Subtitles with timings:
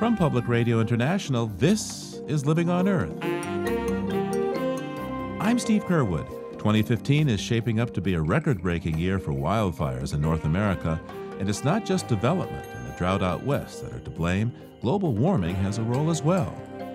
[0.00, 3.12] From Public Radio International, this is Living on Earth.
[5.38, 6.26] I'm Steve Curwood.
[6.52, 10.98] 2015 is shaping up to be a record breaking year for wildfires in North America,
[11.38, 14.54] and it's not just development and the drought out west that are to blame.
[14.80, 16.50] Global warming has a role as well.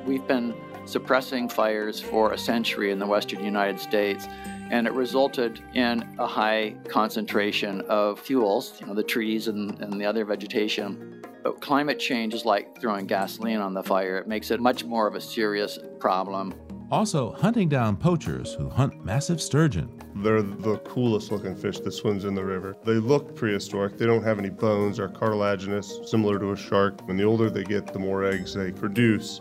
[0.08, 4.26] We've been suppressing fires for a century in the western United States,
[4.72, 9.94] and it resulted in a high concentration of fuels, you know, the trees and, and
[10.02, 11.15] the other vegetation.
[11.46, 14.17] But climate change is like throwing gasoline on the fire.
[14.17, 16.55] It makes it much more of a serious problem.
[16.90, 19.88] Also, hunting down poachers who hunt massive sturgeon.
[20.16, 22.76] They're the coolest looking fish that swims in the river.
[22.84, 23.95] They look prehistoric.
[23.95, 27.00] They don't have any bones, are cartilaginous, similar to a shark.
[27.08, 29.39] And the older they get, the more eggs they produce.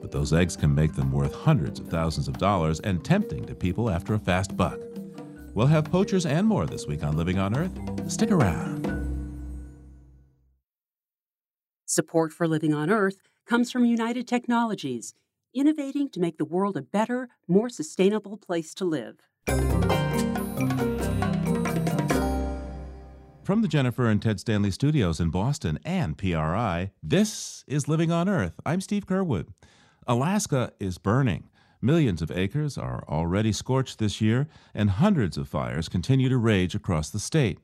[0.00, 3.54] But those eggs can make them worth hundreds of thousands of dollars and tempting to
[3.54, 4.80] people after a fast buck.
[5.52, 8.10] We'll have poachers and more this week on Living on Earth.
[8.10, 9.11] Stick around.
[11.92, 15.12] Support for Living on Earth comes from United Technologies,
[15.54, 19.18] innovating to make the world a better, more sustainable place to live.
[23.44, 28.26] From the Jennifer and Ted Stanley studios in Boston and PRI, this is Living on
[28.26, 28.54] Earth.
[28.64, 29.48] I'm Steve Curwood.
[30.06, 31.50] Alaska is burning.
[31.82, 36.74] Millions of acres are already scorched this year, and hundreds of fires continue to rage
[36.74, 37.58] across the state.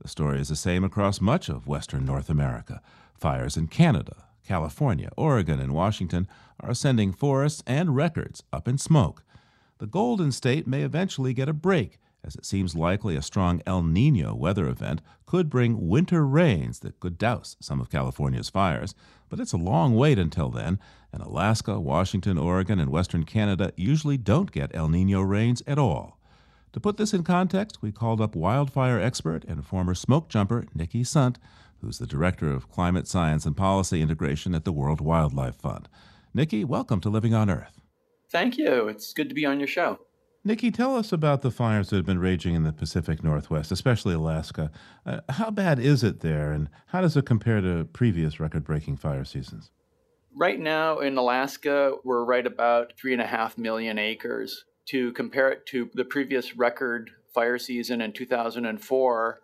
[0.00, 2.80] The story is the same across much of western North America.
[3.24, 6.28] Fires in Canada, California, Oregon, and Washington
[6.60, 9.24] are sending forests and records up in smoke.
[9.78, 13.82] The Golden State may eventually get a break, as it seems likely a strong El
[13.82, 18.94] Nino weather event could bring winter rains that could douse some of California's fires.
[19.30, 20.78] But it's a long wait until then,
[21.10, 26.18] and Alaska, Washington, Oregon, and Western Canada usually don't get El Nino rains at all.
[26.74, 31.04] To put this in context, we called up wildfire expert and former smoke jumper Nikki
[31.04, 31.38] Sundt
[31.84, 35.86] who's the Director of Climate Science and Policy Integration at the World Wildlife Fund.
[36.32, 37.82] Nikki, welcome to Living on Earth.
[38.30, 38.88] Thank you.
[38.88, 39.98] It's good to be on your show.
[40.44, 44.14] Nikki, tell us about the fires that have been raging in the Pacific Northwest, especially
[44.14, 44.70] Alaska.
[45.04, 48.96] Uh, how bad is it there, and how does it compare to previous record breaking
[48.96, 49.70] fire seasons?
[50.34, 54.64] Right now in Alaska, we're right about three and a half million acres.
[54.86, 59.40] To compare it to the previous record fire season in 2004,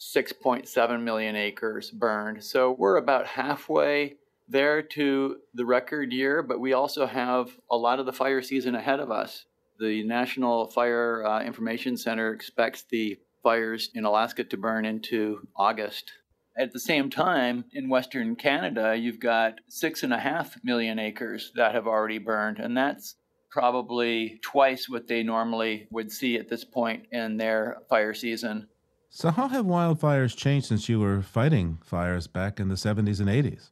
[0.00, 2.42] 6.7 million acres burned.
[2.44, 4.16] So we're about halfway
[4.48, 8.74] there to the record year, but we also have a lot of the fire season
[8.74, 9.46] ahead of us.
[9.78, 16.12] The National Fire uh, Information Center expects the fires in Alaska to burn into August.
[16.58, 21.52] At the same time, in Western Canada, you've got six and a half million acres
[21.54, 23.16] that have already burned, and that's
[23.50, 28.68] probably twice what they normally would see at this point in their fire season.
[29.08, 33.28] So, how have wildfires changed since you were fighting fires back in the 70s and
[33.28, 33.70] 80s?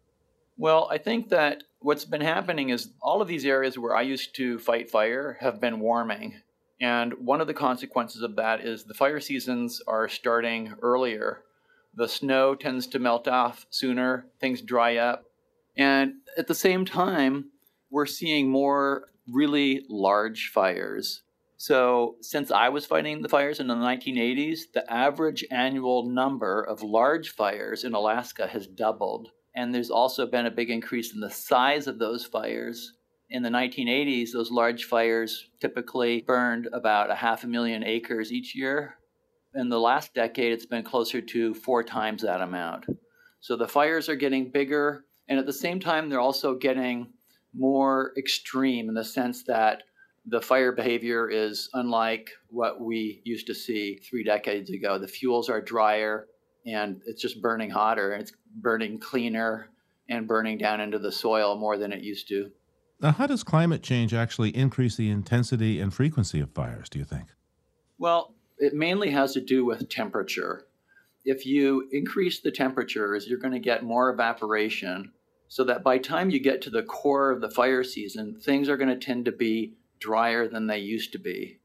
[0.56, 4.34] Well, I think that what's been happening is all of these areas where I used
[4.36, 6.40] to fight fire have been warming.
[6.80, 11.42] And one of the consequences of that is the fire seasons are starting earlier.
[11.94, 15.24] The snow tends to melt off sooner, things dry up.
[15.76, 17.50] And at the same time,
[17.90, 21.22] we're seeing more really large fires
[21.56, 26.82] so, since I was fighting the fires in the 1980s, the average annual number of
[26.82, 29.28] large fires in Alaska has doubled.
[29.54, 32.94] And there's also been a big increase in the size of those fires.
[33.30, 38.54] In the 1980s, those large fires typically burned about a half a million acres each
[38.56, 38.96] year.
[39.54, 42.86] In the last decade, it's been closer to four times that amount.
[43.40, 47.12] So the fires are getting bigger, and at the same time, they're also getting
[47.56, 49.84] more extreme in the sense that
[50.26, 54.98] the fire behavior is unlike what we used to see three decades ago.
[54.98, 56.28] The fuels are drier
[56.66, 59.68] and it's just burning hotter and it's burning cleaner
[60.08, 62.50] and burning down into the soil more than it used to.
[63.00, 67.04] Now, how does climate change actually increase the intensity and frequency of fires, do you
[67.04, 67.28] think?
[67.98, 70.66] Well, it mainly has to do with temperature.
[71.24, 75.12] If you increase the temperatures, you're going to get more evaporation
[75.48, 78.76] so that by time you get to the core of the fire season, things are
[78.76, 81.58] going to tend to be drier than they used to be.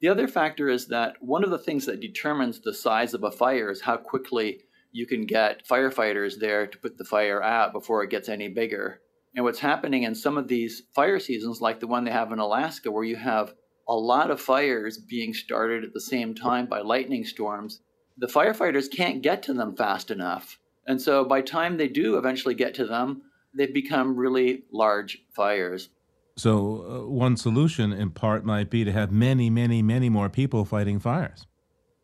[0.00, 3.30] The other factor is that one of the things that determines the size of a
[3.30, 8.02] fire is how quickly you can get firefighters there to put the fire out before
[8.02, 9.00] it gets any bigger.
[9.34, 12.38] And what's happening in some of these fire seasons, like the one they have in
[12.38, 13.54] Alaska, where you have
[13.88, 17.80] a lot of fires being started at the same time by lightning storms,
[18.18, 20.58] the firefighters can't get to them fast enough.
[20.86, 23.22] And so by time they do eventually get to them,
[23.54, 25.88] they've become really large fires.
[26.36, 30.64] So, uh, one solution in part might be to have many, many, many more people
[30.64, 31.46] fighting fires.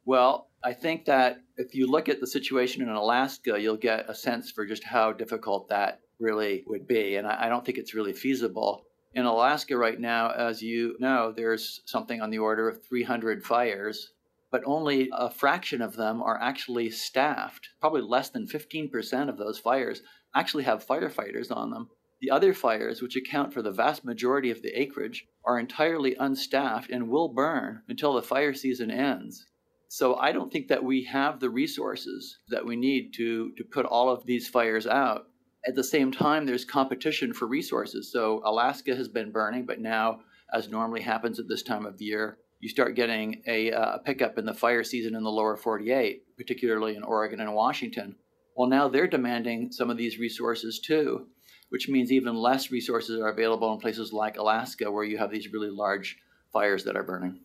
[0.05, 4.15] Well, I think that if you look at the situation in Alaska, you'll get a
[4.15, 7.17] sense for just how difficult that really would be.
[7.17, 8.85] And I, I don't think it's really feasible.
[9.15, 14.13] In Alaska right now, as you know, there's something on the order of 300 fires,
[14.51, 17.69] but only a fraction of them are actually staffed.
[17.81, 20.03] Probably less than 15% of those fires
[20.35, 21.89] actually have firefighters on them.
[22.21, 26.91] The other fires, which account for the vast majority of the acreage, are entirely unstaffed
[26.91, 29.47] and will burn until the fire season ends.
[29.89, 33.87] So I don't think that we have the resources that we need to, to put
[33.87, 35.29] all of these fires out.
[35.67, 38.13] At the same time, there's competition for resources.
[38.13, 40.21] So Alaska has been burning, but now,
[40.53, 44.45] as normally happens at this time of year, you start getting a, uh, pickup in
[44.45, 48.17] the fire season in the lower 48, particularly in Oregon and Washington.
[48.57, 51.29] Well, now they're demanding some of these resources too,
[51.71, 55.53] which means even less resources are available in places like Alaska, where you have these
[55.53, 56.19] really large
[56.53, 57.41] fires that are burning.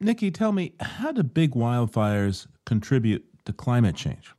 [0.00, 4.32] Nikki, tell me, how do big wildfires contribute to climate change?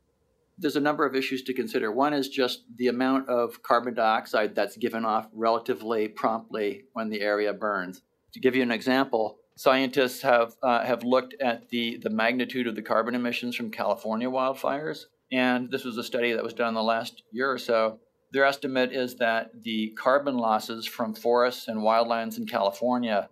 [0.58, 1.90] There's a number of issues to consider.
[1.90, 7.20] One is just the amount of carbon dioxide that's given off relatively promptly when the
[7.20, 8.02] area burns.
[8.34, 12.74] To give you an example, scientists have uh, have looked at the the magnitude of
[12.74, 16.74] the carbon emissions from California wildfires, and this was a study that was done in
[16.74, 17.98] the last year or so.
[18.32, 23.28] Their estimate is that the carbon losses from forests and wildlands in California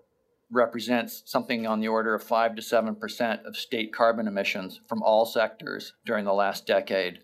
[0.51, 5.25] represents something on the order of 5 to 7% of state carbon emissions from all
[5.25, 7.21] sectors during the last decade.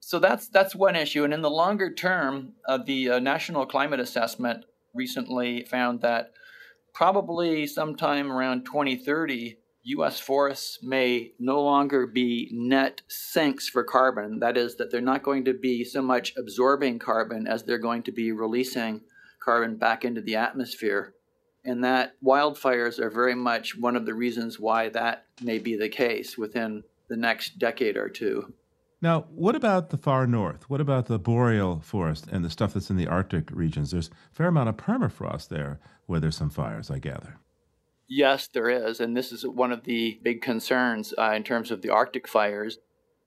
[0.00, 4.00] So that's that's one issue and in the longer term uh, the uh, National Climate
[4.00, 6.32] Assessment recently found that
[6.92, 14.40] probably sometime around 2030 US forests may no longer be net sinks for carbon.
[14.40, 18.02] That is, that they're not going to be so much absorbing carbon as they're going
[18.04, 19.02] to be releasing
[19.40, 21.14] carbon back into the atmosphere
[21.64, 25.88] and that wildfires are very much one of the reasons why that may be the
[25.88, 28.52] case within the next decade or two.
[29.00, 30.68] Now, what about the far north?
[30.70, 33.90] What about the boreal forest and the stuff that's in the Arctic regions?
[33.90, 37.38] There's a fair amount of permafrost there where there's some fires, I gather.
[38.08, 39.00] Yes, there is.
[39.00, 42.78] And this is one of the big concerns uh, in terms of the Arctic fires.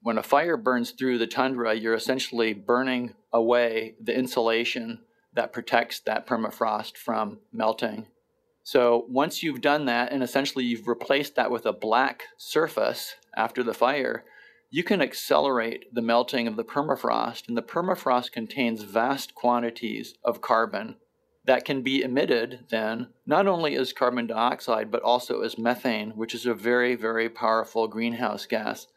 [0.01, 5.00] When a fire burns through the tundra, you're essentially burning away the insulation
[5.33, 8.07] that protects that permafrost from melting.
[8.63, 13.63] So once you've done that and essentially you've replaced that with a black surface after
[13.63, 14.25] the fire,
[14.69, 17.47] you can accelerate the melting of the permafrost.
[17.47, 20.97] And the permafrost contains vast quantities of carbon
[21.48, 26.36] that can be emitted then, not only as carbon dioxide, but also as methane, which
[26.36, 28.88] is a very, very powerful greenhouse gas.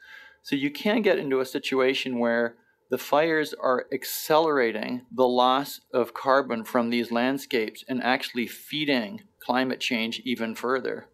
[0.42, 2.56] So you can get into a situation where
[2.90, 9.78] the fires are accelerating the loss of carbon from these landscapes and actually feeding climate
[9.78, 11.06] change even further.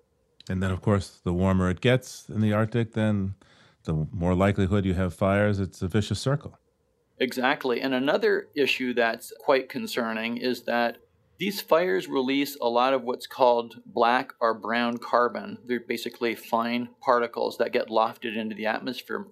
[0.49, 3.35] And then, of course, the warmer it gets in the Arctic, then
[3.85, 5.61] the more likelihood you have fires.
[5.61, 6.59] It's a vicious circle.
[7.19, 7.81] Exactly.
[7.83, 10.99] And another issue that's quite concerning is that
[11.38, 15.59] these fires release a lot of what's called black or brown carbon.
[15.67, 19.27] They're basically fine particles that get lofted into the atmosphere.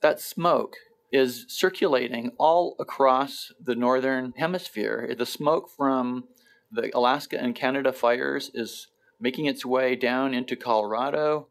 [0.00, 0.76] That smoke
[1.12, 5.12] is circulating all across the northern hemisphere.
[5.18, 6.24] The smoke from
[6.70, 8.86] the Alaska and Canada fires is
[9.20, 11.48] making its way down into Colorado,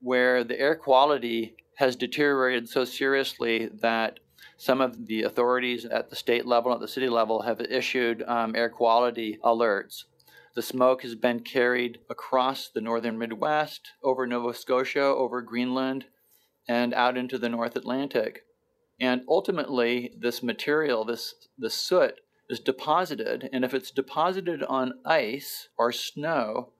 [0.00, 4.20] where the air quality has deteriorated so seriously that
[4.60, 8.54] some of the authorities at the state level, at the city level, have issued um,
[8.54, 10.04] air quality alerts.
[10.54, 16.04] The smoke has been carried across the northern Midwest, over Nova Scotia, over Greenland,
[16.68, 18.42] and out into the North Atlantic.
[19.00, 22.20] And ultimately, this material, this, this soot,
[22.50, 26.74] is deposited, and if it's deposited on ice or snow,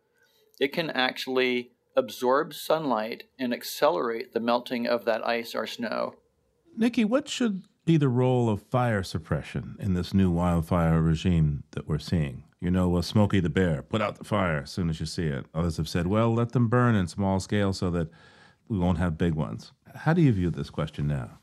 [0.61, 6.17] it can actually absorb sunlight and accelerate the melting of that ice or snow.
[6.77, 11.89] Nikki, what should be the role of fire suppression in this new wildfire regime that
[11.89, 12.45] we're seeing?
[12.61, 15.27] You know, well, Smokey the Bear, put out the fire as soon as you see
[15.27, 15.47] it.
[15.55, 18.09] Others have said, well, let them burn in small scale so that
[18.69, 19.73] we won't have big ones.
[19.95, 21.39] How do you view this question now?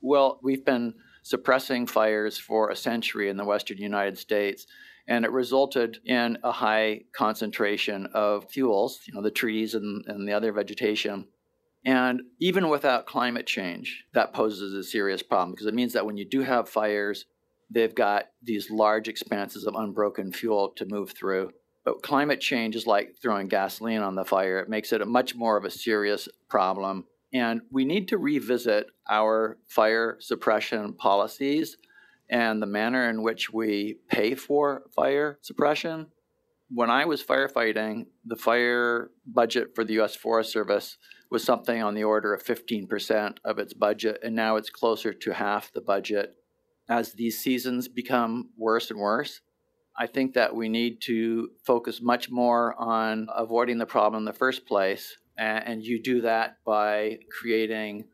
[0.00, 4.66] Well, we've been suppressing fires for a century in the western United States.
[5.06, 10.28] And it resulted in a high concentration of fuels, you know, the trees and, and
[10.28, 11.26] the other vegetation.
[11.84, 16.16] And even without climate change, that poses a serious problem because it means that when
[16.16, 17.26] you do have fires,
[17.70, 21.52] they've got these large expanses of unbroken fuel to move through.
[21.84, 24.58] But climate change is like throwing gasoline on the fire.
[24.58, 28.86] It makes it a much more of a serious problem and we need to revisit
[29.08, 31.76] our fire suppression policies
[32.30, 36.06] and the manner in which we pay for fire suppression.
[36.70, 40.96] When I was firefighting, the fire budget for the US Forest Service
[41.30, 45.32] was something on the order of 15% of its budget, and now it's closer to
[45.32, 46.34] half the budget.
[46.88, 49.42] as these seasons become worse and worse.
[49.98, 54.32] I think that we need to focus much more on avoiding the problem in the
[54.32, 55.18] first place.
[55.36, 58.04] And you do that by creating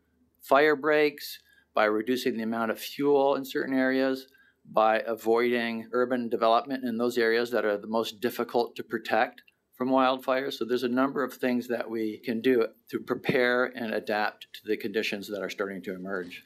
[0.41, 1.39] fire breaks,
[1.73, 4.27] by reducing the amount of fuel in certain areas,
[4.69, 9.41] by avoiding urban development in those areas that are the most difficult to protect
[9.75, 10.53] from wildfires.
[10.53, 14.59] So there's a number of things that we can do to prepare and adapt to
[14.65, 16.43] the conditions that are starting to emerge.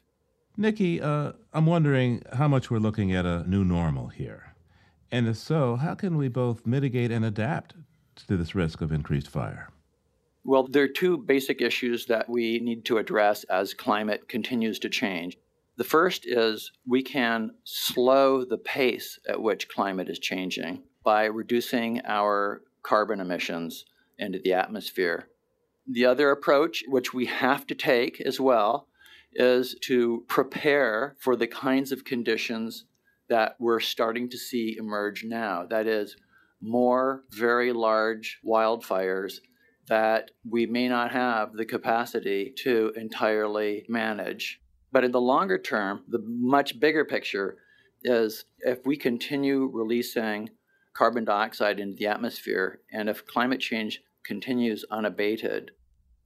[0.58, 4.56] Nikki, uh, I'm wondering how much we're looking at a new normal here.
[5.12, 7.76] And if so, how can we both mitigate and adapt
[8.28, 9.70] to this risk of increased fire?
[10.44, 14.90] Well, there are two basic issues that we need to address as climate continues to
[14.90, 15.38] change.
[15.78, 22.02] The first is we can slow the pace at which climate is changing by reducing
[22.06, 23.86] our carbon emissions
[24.18, 25.28] into the atmosphere.
[25.88, 28.88] The other approach, which we have to take as well,
[29.34, 32.86] is to prepare for the kinds of conditions
[33.30, 35.66] that we're starting to see emerge now.
[35.66, 36.16] That is,
[36.62, 39.40] more very large wildfires
[39.88, 44.60] that we may not have the capacity to entirely manage.
[44.92, 47.58] But in the longer term, the much bigger picture
[48.04, 50.50] is if we continue releasing
[51.00, 55.72] carbon dioxide into the atmosphere and if climate change continues unabated,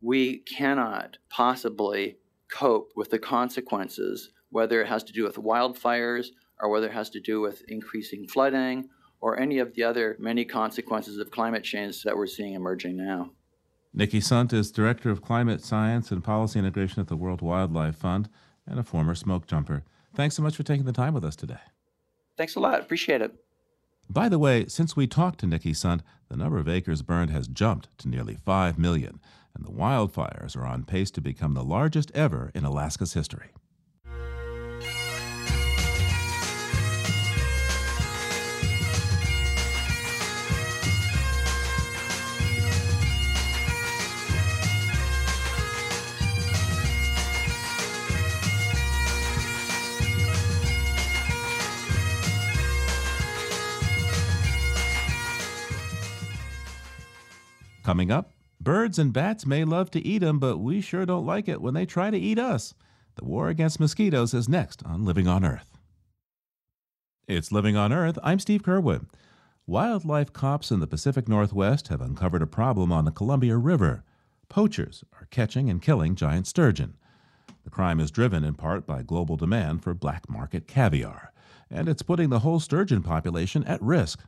[0.01, 2.18] we cannot possibly
[2.51, 7.12] cope with the consequences, whether it has to do with wildfires or whether it has
[7.12, 8.89] to do with increasing flooding
[9.22, 13.30] or any of the other many consequences of climate change that we're seeing emerging now.
[13.94, 18.27] Nikki Sundt is Director of Climate Science and Policy Integration at the World Wildlife Fund
[18.65, 19.84] and a former smoke jumper.
[20.15, 21.62] Thanks so much for taking the time with us today.
[22.38, 22.80] Thanks a lot.
[22.80, 23.36] Appreciate it.
[24.10, 27.48] By the way, since we talked to Nikki Sundt, the number of acres burned has
[27.48, 29.19] jumped to nearly 5 million,
[29.55, 33.51] and the wildfires are on pace to become the largest ever in Alaska's history.
[57.84, 61.50] Coming up, birds and bats may love to eat them, but we sure don't like
[61.50, 62.74] it when they try to eat us.
[63.16, 65.78] The war against mosquitoes is next on Living on Earth.
[67.28, 68.18] It's Living on Earth.
[68.24, 69.08] I'm Steve Curwood.
[69.68, 74.04] Wildlife cops in the Pacific Northwest have uncovered a problem on the Columbia River.
[74.48, 76.96] Poachers are catching and killing giant sturgeon.
[77.66, 81.34] The crime is driven in part by global demand for black market caviar,
[81.70, 84.22] and it's putting the whole sturgeon population at risk.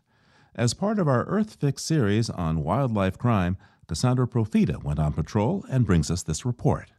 [0.58, 3.58] As part of our Earth Fix series on wildlife crime,
[3.90, 6.94] Cassandra Profita went on patrol and brings us this report.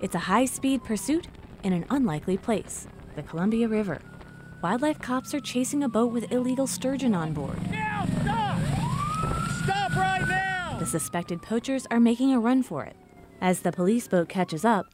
[0.00, 1.28] It's a high speed pursuit
[1.62, 4.00] in an unlikely place the Columbia River.
[4.62, 7.58] Wildlife cops are chasing a boat with illegal sturgeon on board.
[7.70, 8.58] Now, stop!
[9.64, 10.78] Stop right now!
[10.78, 12.96] The suspected poachers are making a run for it.
[13.42, 14.86] As the police boat catches up,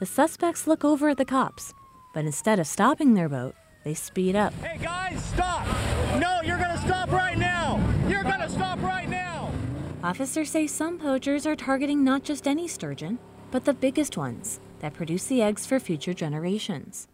[0.00, 1.72] the suspects look over at the cops,
[2.12, 4.52] but instead of stopping their boat, they speed up.
[4.54, 5.66] Hey guys, stop!
[6.18, 7.80] No, you're gonna stop right now!
[8.08, 9.52] You're gonna stop right now!
[10.02, 13.18] Officers say some poachers are targeting not just any sturgeon,
[13.50, 17.06] but the biggest ones that produce the eggs for future generations.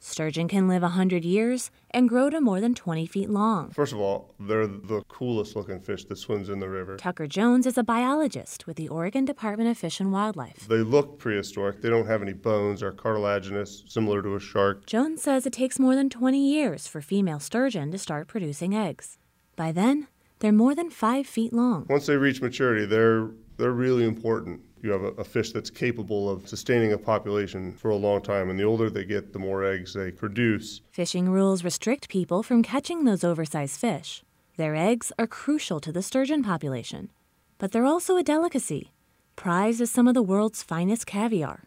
[0.00, 3.70] Sturgeon can live 100 years and grow to more than 20 feet long.
[3.70, 6.96] First of all, they're the coolest looking fish that swims in the river.
[6.96, 10.68] Tucker Jones is a biologist with the Oregon Department of Fish and Wildlife.
[10.68, 11.80] They look prehistoric.
[11.80, 14.86] They don't have any bones, are cartilaginous, similar to a shark.
[14.86, 19.18] Jones says it takes more than 20 years for female sturgeon to start producing eggs.
[19.56, 20.08] By then,
[20.40, 21.86] they're more than 5 feet long.
[21.88, 26.28] Once they reach maturity, they're they're really important you have a, a, fish that's capable
[26.28, 28.50] of sustaining a population for a long time.
[28.50, 30.82] And the older they get, the more eggs they produce.
[30.90, 34.22] Fishing rules restrict people from catching those oversized fish.
[34.56, 37.10] Their eggs are crucial to the sturgeon population,
[37.58, 38.92] but they're also a delicacy,
[39.34, 41.64] prized as some of the world's finest caviar.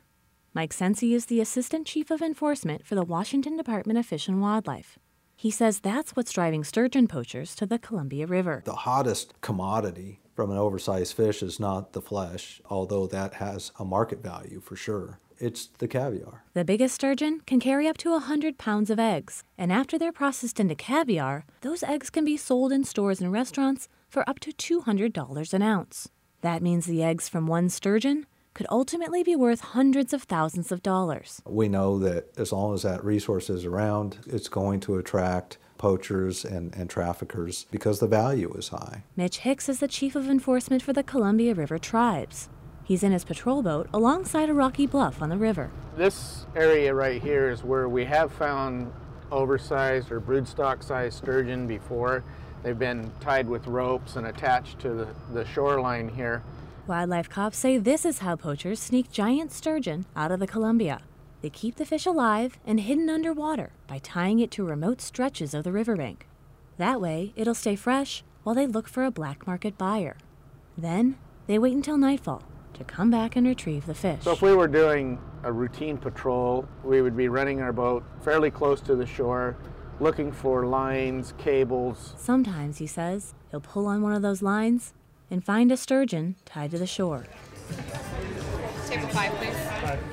[0.53, 4.41] Mike Cenci is the Assistant Chief of Enforcement for the Washington Department of Fish and
[4.41, 4.97] Wildlife.
[5.35, 8.63] He says that's what's driving sturgeon poachers to the Columbia River.
[8.65, 13.83] The hottest commodity from an oversized fish is not the flesh, although that has a
[13.83, 15.19] market value for sure.
[15.37, 16.45] It's the caviar.
[16.53, 20.57] The biggest sturgeon can carry up to 100 pounds of eggs, and after they're processed
[20.57, 25.53] into caviar, those eggs can be sold in stores and restaurants for up to $200
[25.53, 26.07] an ounce.
[26.39, 30.81] That means the eggs from one sturgeon could ultimately be worth hundreds of thousands of
[30.81, 31.41] dollars.
[31.45, 36.45] We know that as long as that resource is around, it's going to attract poachers
[36.45, 39.03] and, and traffickers because the value is high.
[39.15, 42.49] Mitch Hicks is the chief of enforcement for the Columbia River Tribes.
[42.83, 45.71] He's in his patrol boat alongside a rocky bluff on the river.
[45.97, 48.91] This area right here is where we have found
[49.31, 52.23] oversized or broodstock sized sturgeon before.
[52.61, 56.43] They've been tied with ropes and attached to the, the shoreline here.
[56.87, 61.01] Wildlife cops say this is how poachers sneak giant sturgeon out of the Columbia.
[61.41, 65.63] They keep the fish alive and hidden underwater by tying it to remote stretches of
[65.63, 66.27] the riverbank.
[66.77, 70.17] That way, it'll stay fresh while they look for a black market buyer.
[70.77, 71.17] Then,
[71.47, 72.43] they wait until nightfall
[72.73, 74.23] to come back and retrieve the fish.
[74.23, 78.51] So if we were doing a routine patrol, we would be running our boat fairly
[78.51, 79.57] close to the shore,
[79.99, 82.13] looking for lines, cables.
[82.17, 84.93] Sometimes, he says, he'll pull on one of those lines
[85.31, 87.25] and find a sturgeon tied to the shore.
[88.87, 90.08] Table five, please.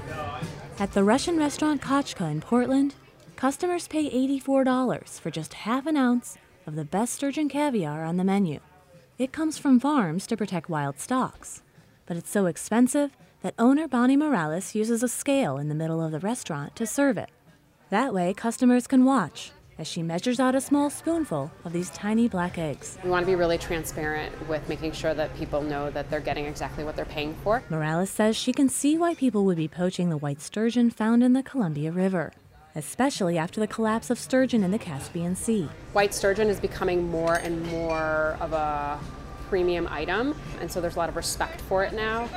[0.79, 2.95] At the Russian restaurant Kachka in Portland,
[3.35, 8.25] customers pay $84 for just half an ounce of the best sturgeon caviar on the
[8.25, 8.61] menu.
[9.17, 11.63] It comes from farms to protect wild stocks,
[12.05, 16.13] but it's so expensive that owner Bonnie Morales uses a scale in the middle of
[16.13, 17.31] the restaurant to serve it.
[17.89, 22.29] That way, customers can watch as she measures out a small spoonful of these tiny
[22.29, 22.99] black eggs.
[23.05, 26.47] We want to be really transparent with making sure that people know that they're getting
[26.47, 27.63] exactly what they're paying for.
[27.69, 31.33] Morales says she can see why people would be poaching the white sturgeon found in
[31.33, 32.33] the Columbia River,
[32.75, 35.69] especially after the collapse of sturgeon in the Caspian Sea.
[35.93, 38.99] White sturgeon is becoming more and more of a
[39.49, 42.29] premium item, and so there's a lot of respect for it now.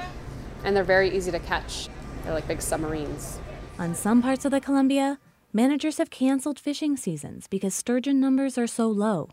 [0.64, 1.88] And they're very easy to catch.
[2.24, 3.40] They're like big submarines.
[3.80, 5.20] On some parts of the Columbia,
[5.54, 9.30] managers have canceled fishing seasons because sturgeon numbers are so low.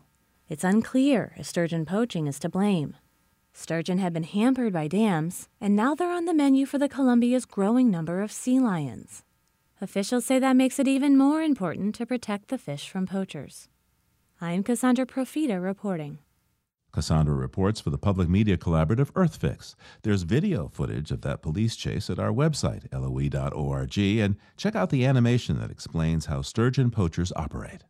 [0.49, 2.95] It's unclear if sturgeon poaching is to blame.
[3.53, 7.45] Sturgeon have been hampered by dams, and now they're on the menu for the Columbia's
[7.45, 9.23] growing number of sea lions.
[9.81, 13.67] Officials say that makes it even more important to protect the fish from poachers.
[14.39, 16.19] I'm Cassandra Profita reporting.
[16.97, 19.75] Cassandra reports for the public media collaborative EarthFix.
[20.01, 25.05] There's video footage of that police chase at our website, loe.org, and check out the
[25.05, 27.83] animation that explains how sturgeon poachers operate.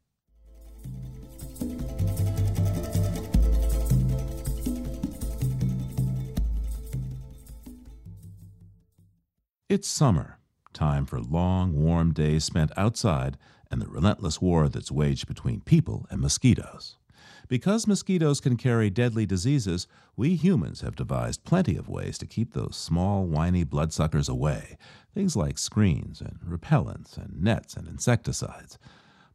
[9.70, 10.40] It's summer,
[10.74, 13.38] time for long, warm days spent outside
[13.72, 16.98] and the relentless war that's waged between people and mosquitoes.
[17.48, 22.54] Because mosquitoes can carry deadly diseases, we humans have devised plenty of ways to keep
[22.54, 24.78] those small, whiny bloodsuckers away.
[25.14, 28.78] Things like screens and repellents and nets and insecticides.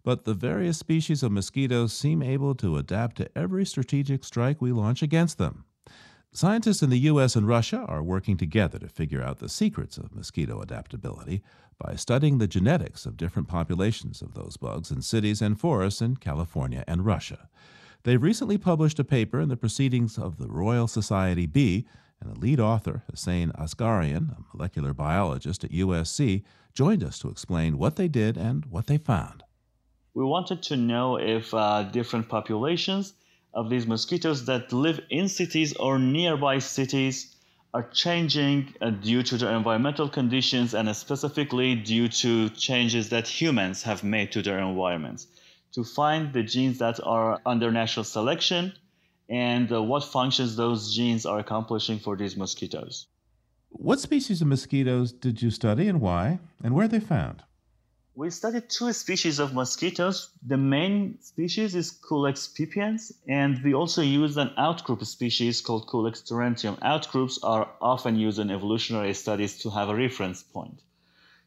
[0.05, 4.73] But the various species of mosquitoes seem able to adapt to every strategic strike we
[4.73, 5.65] launch against them.
[6.33, 10.15] Scientists in the US and Russia are working together to figure out the secrets of
[10.15, 11.43] mosquito adaptability
[11.79, 16.17] by studying the genetics of different populations of those bugs in cities and forests in
[16.17, 17.49] California and Russia.
[18.05, 21.87] They've recently published a paper in the Proceedings of the Royal Society B,
[22.21, 26.43] and the lead author, Hussein Asgharian, a molecular biologist at USC,
[26.75, 29.45] joined us to explain what they did and what they found.
[30.15, 33.15] We wanted to know if uh, different populations
[33.55, 37.37] of these mosquitoes that live in cities or nearby cities
[37.73, 43.85] are changing uh, due to their environmental conditions and specifically due to changes that humans
[43.85, 45.29] have made to their environments
[45.73, 48.73] to find the genes that are under natural selection
[49.29, 53.07] and uh, what functions those genes are accomplishing for these mosquitoes.
[53.71, 57.43] What species of mosquitoes did you study and why, and where are they found?
[58.15, 60.29] We studied two species of mosquitoes.
[60.47, 66.21] The main species is Culex pipiens, and we also used an outgroup species called Culex
[66.21, 66.79] torrentium.
[66.81, 70.83] Outgroups are often used in evolutionary studies to have a reference point.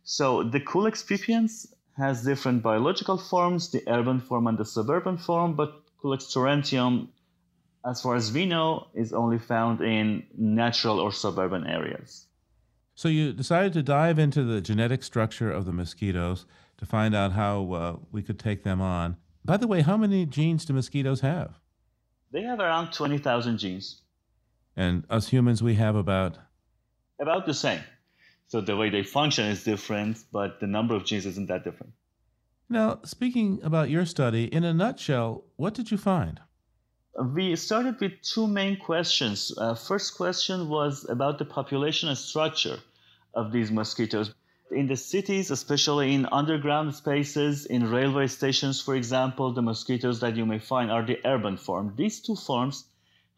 [0.03, 5.55] So the Culex pipiens has different biological forms, the urban form and the suburban form,
[5.55, 7.07] but Culex torrentium,
[7.85, 12.27] as far as we know, is only found in natural or suburban areas.
[12.95, 16.45] So you decided to dive into the genetic structure of the mosquitoes
[16.77, 19.17] to find out how uh, we could take them on.
[19.43, 21.59] By the way, how many genes do mosquitoes have?
[22.31, 24.01] They have around 20,000 genes.
[24.75, 26.37] And us humans, we have about?
[27.19, 27.81] About the same.
[28.47, 31.93] So the way they function is different, but the number of genes isn't that different.
[32.69, 36.39] Now, speaking about your study, in a nutshell, what did you find?
[37.23, 39.53] We started with two main questions.
[39.57, 42.79] Uh, first question was about the population and structure
[43.33, 44.33] of these mosquitoes.
[44.71, 50.35] In the cities, especially in underground spaces, in railway stations, for example, the mosquitoes that
[50.35, 51.93] you may find are the urban form.
[51.95, 52.85] These two forms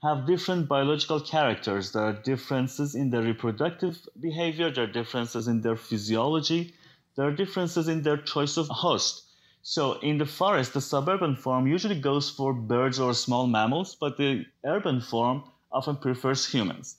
[0.04, 1.92] have different biological characters.
[1.92, 6.74] There are differences in their reproductive behavior, there are differences in their physiology,
[7.16, 9.24] there are differences in their choice of host.
[9.64, 14.18] So in the forest, the suburban form usually goes for birds or small mammals, but
[14.18, 16.98] the urban form often prefers humans.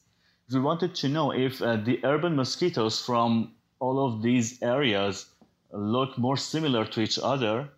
[0.52, 5.26] We wanted to know if uh, the urban mosquitoes from all of these areas
[5.72, 7.68] look more similar to each other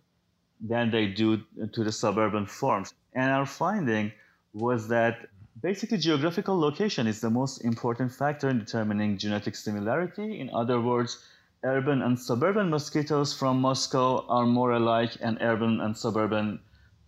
[0.59, 2.93] than they do to the suburban forms.
[3.13, 4.11] And our finding
[4.53, 5.27] was that
[5.61, 10.39] basically geographical location is the most important factor in determining genetic similarity.
[10.39, 11.23] In other words,
[11.63, 16.59] urban and suburban mosquitoes from Moscow are more alike, and urban and suburban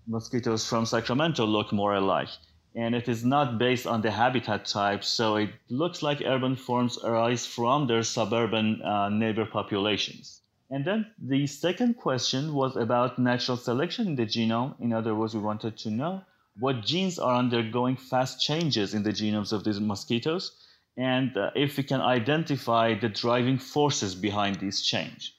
[0.08, 2.30] mosquitoes from Sacramento look more alike.
[2.76, 6.98] And it is not based on the habitat type, so it looks like urban forms
[7.04, 10.42] arise from their suburban uh, neighbor populations.
[10.70, 14.74] And then the second question was about natural selection in the genome.
[14.80, 16.24] In other words, we wanted to know
[16.60, 20.52] what genes are undergoing fast changes in the genomes of these mosquitoes
[20.96, 25.36] and uh, if we can identify the driving forces behind this change.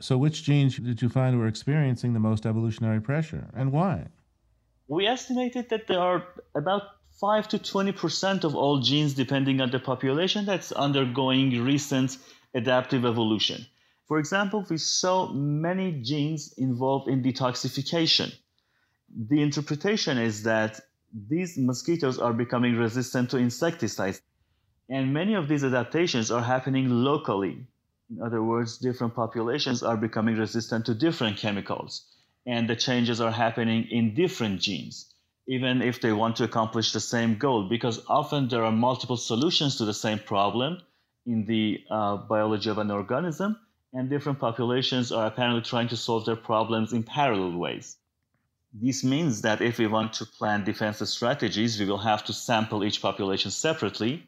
[0.00, 4.06] So, which genes did you find were experiencing the most evolutionary pressure and why?
[4.88, 6.26] We estimated that there are
[6.56, 6.82] about
[7.20, 12.18] 5 to 20% of all genes, depending on the population, that's undergoing recent
[12.52, 13.64] adaptive evolution.
[14.08, 18.34] For example, we saw many genes involved in detoxification.
[19.14, 20.80] The interpretation is that
[21.12, 24.22] these mosquitoes are becoming resistant to insecticides.
[24.88, 27.66] And many of these adaptations are happening locally.
[28.10, 32.06] In other words, different populations are becoming resistant to different chemicals.
[32.46, 35.14] And the changes are happening in different genes,
[35.46, 39.76] even if they want to accomplish the same goal, because often there are multiple solutions
[39.76, 40.80] to the same problem
[41.26, 43.56] in the uh, biology of an organism
[43.92, 47.96] and different populations are apparently trying to solve their problems in parallel ways.
[48.72, 52.82] This means that if we want to plan defensive strategies, we will have to sample
[52.84, 54.26] each population separately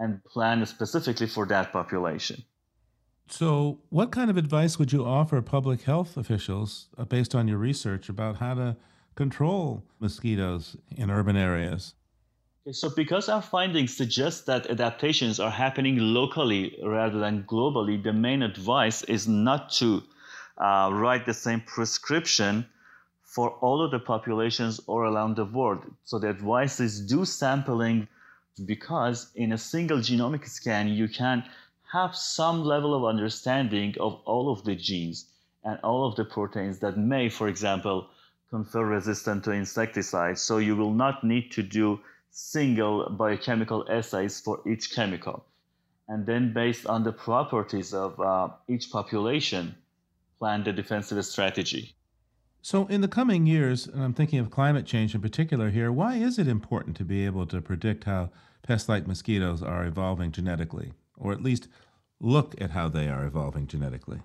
[0.00, 2.42] and plan specifically for that population.
[3.28, 7.58] So, what kind of advice would you offer public health officials uh, based on your
[7.58, 8.76] research about how to
[9.14, 11.94] control mosquitoes in urban areas?
[12.72, 18.42] So, because our findings suggest that adaptations are happening locally rather than globally, the main
[18.42, 20.02] advice is not to
[20.58, 22.66] uh, write the same prescription
[23.34, 25.82] for all of the populations all around the world.
[26.04, 28.06] So, the advice is do sampling
[28.64, 31.42] because in a single genomic scan, you can
[31.92, 35.32] have some level of understanding of all of the genes
[35.64, 38.08] and all of the proteins that may, for example,
[38.50, 40.40] confer resistance to insecticides.
[40.40, 41.98] So, you will not need to do
[42.30, 45.44] single biochemical assays for each chemical.
[46.06, 49.74] And then, based on the properties of uh, each population,
[50.38, 51.96] plan the defensive strategy.
[52.64, 56.16] So, in the coming years, and I'm thinking of climate change in particular here, why
[56.16, 58.30] is it important to be able to predict how
[58.62, 61.68] pest like mosquitoes are evolving genetically, or at least
[62.20, 64.20] look at how they are evolving genetically?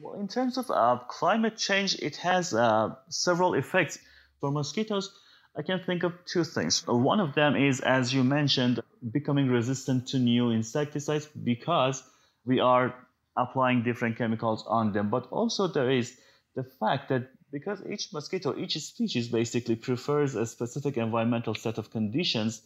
[0.00, 3.98] Well, in terms of uh, climate change, it has uh, several effects.
[4.38, 5.12] For mosquitoes,
[5.56, 6.86] I can think of two things.
[6.86, 8.78] One of them is, as you mentioned,
[9.10, 12.04] becoming resistant to new insecticides because
[12.44, 12.94] we are
[13.36, 15.10] applying different chemicals on them.
[15.10, 16.16] But also, there is
[16.54, 21.90] the fact that because each mosquito, each species basically prefers a specific environmental set of
[21.90, 22.62] conditions,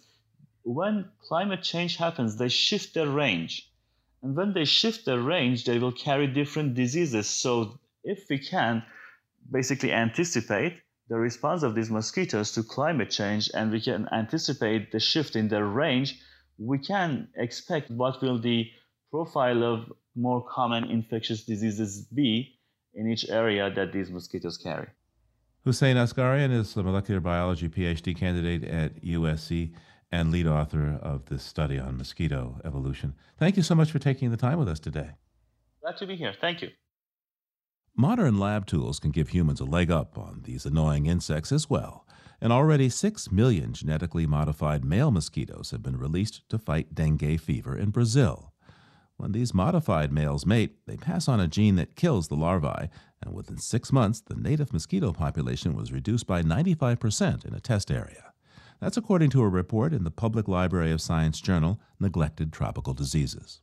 [0.64, 3.70] when climate change happens, they shift their range.
[4.22, 7.28] And when they shift their range, they will carry different diseases.
[7.28, 8.84] So, if we can
[9.50, 15.00] basically anticipate the response of these mosquitoes to climate change and we can anticipate the
[15.00, 16.20] shift in their range,
[16.58, 18.70] we can expect what will the
[19.10, 22.58] profile of more common infectious diseases be
[22.94, 24.88] in each area that these mosquitoes carry.
[25.64, 29.72] Hussein Asgharian is a molecular biology PhD candidate at USC
[30.10, 33.14] and lead author of this study on mosquito evolution.
[33.38, 35.12] Thank you so much for taking the time with us today.
[35.80, 36.34] Glad to be here.
[36.38, 36.70] Thank you.
[37.96, 42.06] Modern lab tools can give humans a leg up on these annoying insects as well,
[42.40, 47.76] and already 6 million genetically modified male mosquitoes have been released to fight dengue fever
[47.76, 48.51] in Brazil.
[49.22, 52.88] When these modified males mate, they pass on a gene that kills the larvae,
[53.22, 57.92] and within six months, the native mosquito population was reduced by 95% in a test
[57.92, 58.32] area.
[58.80, 63.60] That's according to a report in the Public Library of Science journal, Neglected Tropical Diseases.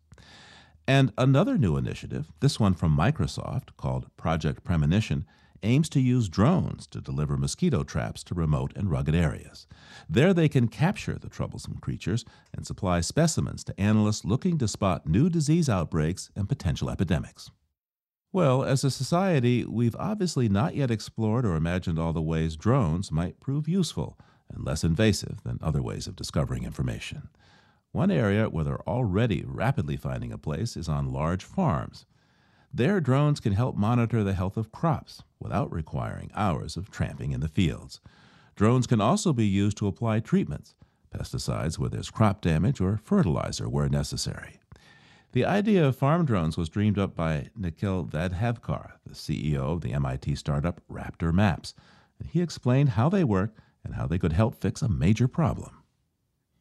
[0.87, 5.25] And another new initiative, this one from Microsoft called Project Premonition,
[5.63, 9.67] aims to use drones to deliver mosquito traps to remote and rugged areas.
[10.09, 15.07] There they can capture the troublesome creatures and supply specimens to analysts looking to spot
[15.07, 17.51] new disease outbreaks and potential epidemics.
[18.31, 23.11] Well, as a society, we've obviously not yet explored or imagined all the ways drones
[23.11, 24.19] might prove useful
[24.53, 27.29] and less invasive than other ways of discovering information.
[27.91, 32.05] One area where they're already rapidly finding a place is on large farms.
[32.73, 37.39] There, drones can help monitor the health of crops without requiring hours of tramping in
[37.39, 37.99] the fields.
[38.55, 40.75] Drones can also be used to apply treatments,
[41.11, 44.59] pesticides where there's crop damage, or fertilizer where necessary.
[45.31, 49.93] The idea of farm drones was dreamed up by Nikhil Vadhavkar, the CEO of the
[49.93, 51.73] MIT startup Raptor Maps.
[52.19, 53.53] And he explained how they work
[53.83, 55.71] and how they could help fix a major problem.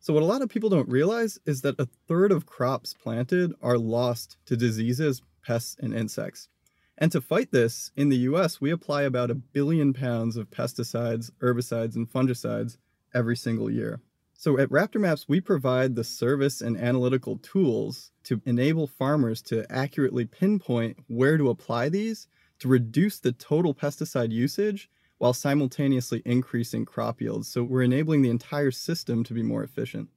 [0.00, 3.52] So, what a lot of people don't realize is that a third of crops planted
[3.60, 6.48] are lost to diseases, pests, and insects.
[6.96, 11.30] And to fight this, in the US, we apply about a billion pounds of pesticides,
[11.40, 12.76] herbicides, and fungicides
[13.14, 14.00] every single year.
[14.34, 19.66] So at Raptor Maps, we provide the service and analytical tools to enable farmers to
[19.70, 22.28] accurately pinpoint where to apply these
[22.60, 27.48] to reduce the total pesticide usage while simultaneously increasing crop yields.
[27.48, 30.08] So we're enabling the entire system to be more efficient.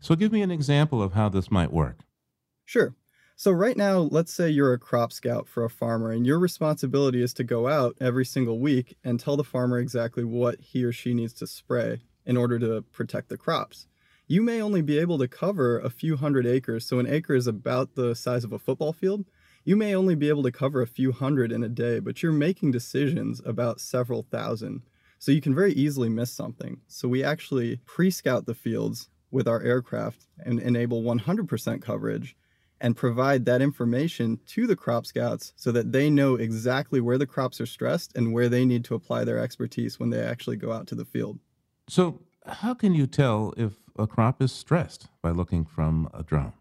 [0.00, 2.00] So give me an example of how this might work.
[2.64, 2.94] Sure.
[3.36, 7.22] So right now, let's say you're a crop scout for a farmer and your responsibility
[7.22, 10.92] is to go out every single week and tell the farmer exactly what he or
[10.92, 13.86] she needs to spray in order to protect the crops.
[14.28, 17.46] You may only be able to cover a few hundred acres, so an acre is
[17.46, 19.24] about the size of a football field.
[19.64, 22.32] You may only be able to cover a few hundred in a day, but you're
[22.32, 24.82] making decisions about several thousand.
[25.18, 26.80] So you can very easily miss something.
[26.86, 32.36] So we actually pre scout the fields with our aircraft and enable 100% coverage
[32.82, 37.26] and provide that information to the crop scouts so that they know exactly where the
[37.26, 40.72] crops are stressed and where they need to apply their expertise when they actually go
[40.72, 41.38] out to the field.
[41.88, 46.54] So, how can you tell if a crop is stressed by looking from a drone?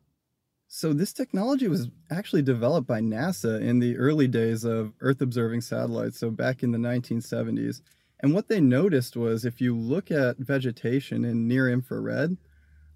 [0.68, 5.62] So, this technology was actually developed by NASA in the early days of Earth observing
[5.62, 7.82] satellites, so back in the 1970s.
[8.20, 12.38] And what they noticed was if you look at vegetation in near infrared,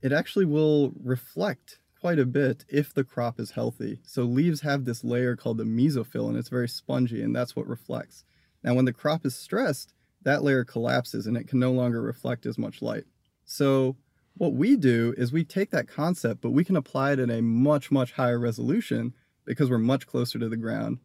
[0.04, 4.00] it actually will reflect quite a bit if the crop is healthy.
[4.06, 7.66] So, leaves have this layer called the mesophyll, and it's very spongy, and that's what
[7.66, 8.24] reflects.
[8.64, 12.46] Now, when the crop is stressed, that layer collapses and it can no longer reflect
[12.46, 13.06] as much light.
[13.44, 13.96] So
[14.36, 17.42] what we do is we take that concept, but we can apply it in a
[17.42, 21.00] much, much higher resolution because we're much closer to the ground.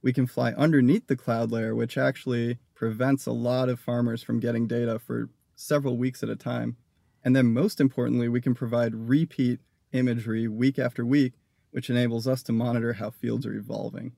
[0.00, 4.40] We can fly underneath the cloud layer, which actually prevents a lot of farmers from
[4.40, 6.78] getting data for several weeks at a time.
[7.22, 9.60] And then, most importantly, we can provide repeat
[9.96, 11.34] imagery week after week,
[11.70, 14.12] which enables us to monitor how fields are evolving.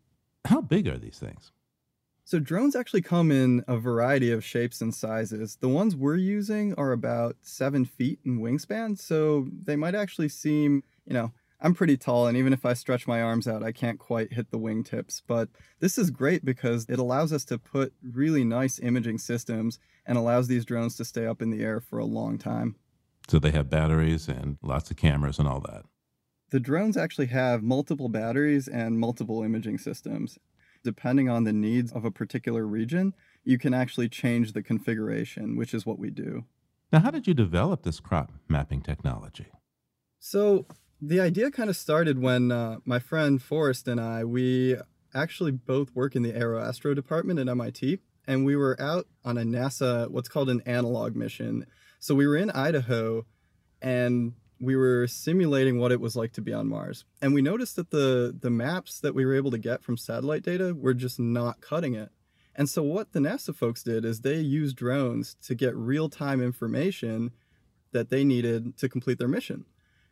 [0.45, 1.53] How big are these things?
[2.25, 5.57] So drones actually come in a variety of shapes and sizes.
[5.61, 10.83] The ones we're using are about seven feet in wingspan, so they might actually seem,
[11.07, 13.99] you know, I'm pretty tall, and even if I stretch my arms out, I can't
[13.99, 15.23] quite hit the wingtips.
[15.27, 15.49] But
[15.81, 20.47] this is great because it allows us to put really nice imaging systems and allows
[20.47, 22.77] these drones to stay up in the air for a long time.
[23.29, 25.85] So they have batteries and lots of cameras and all that.
[26.51, 30.39] The drones actually have multiple batteries and multiple imaging systems
[30.85, 33.15] depending on the needs of a particular region,
[33.45, 36.45] you can actually change the configuration, which is what we do.
[36.93, 39.47] Now, how did you develop this crop mapping technology?
[40.19, 40.67] So,
[41.01, 44.77] the idea kind of started when uh, my friend Forrest and I, we
[45.15, 49.43] actually both work in the aeroastro department at MIT, and we were out on a
[49.43, 51.67] NASA, what's called an analog mission.
[51.99, 53.27] So, we were in Idaho,
[53.83, 57.05] and we were simulating what it was like to be on Mars.
[57.23, 60.43] And we noticed that the the maps that we were able to get from satellite
[60.43, 62.11] data were just not cutting it.
[62.55, 67.31] And so what the NASA folks did is they used drones to get real-time information
[67.93, 69.65] that they needed to complete their mission.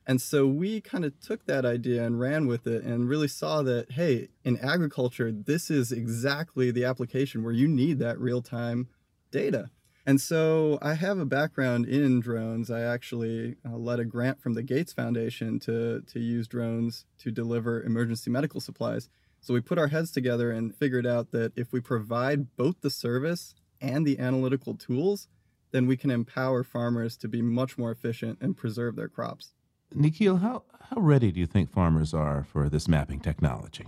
[0.06, 3.62] And so we kind of took that idea and ran with it and really saw
[3.62, 8.88] that hey, in agriculture this is exactly the application where you need that real-time
[9.32, 9.70] data.
[10.08, 12.70] And so I have a background in drones.
[12.70, 17.32] I actually uh, led a grant from the Gates Foundation to, to use drones to
[17.32, 19.08] deliver emergency medical supplies.
[19.40, 22.90] So we put our heads together and figured out that if we provide both the
[22.90, 25.26] service and the analytical tools,
[25.72, 29.54] then we can empower farmers to be much more efficient and preserve their crops.
[29.92, 33.86] Nikhil, how, how ready do you think farmers are for this mapping technology?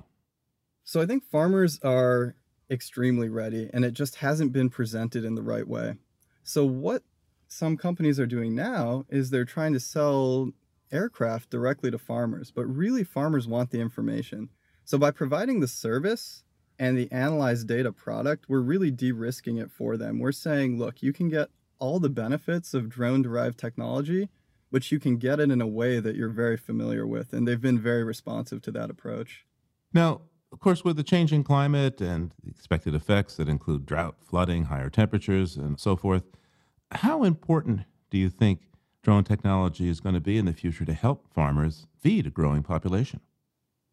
[0.82, 2.34] So I think farmers are
[2.70, 5.94] extremely ready, and it just hasn't been presented in the right way.
[6.48, 7.02] So what
[7.46, 10.52] some companies are doing now is they're trying to sell
[10.90, 14.48] aircraft directly to farmers, but really farmers want the information.
[14.86, 16.44] So by providing the service
[16.78, 20.20] and the analyzed data product, we're really de-risking it for them.
[20.20, 24.30] We're saying, look, you can get all the benefits of drone derived technology,
[24.72, 27.34] but you can get it in a way that you're very familiar with.
[27.34, 29.44] And they've been very responsive to that approach.
[29.92, 34.64] Now, of course, with the changing climate and the expected effects that include drought, flooding,
[34.64, 36.22] higher temperatures, and so forth,
[36.92, 38.60] how important do you think
[39.02, 42.62] drone technology is going to be in the future to help farmers feed a growing
[42.62, 43.20] population?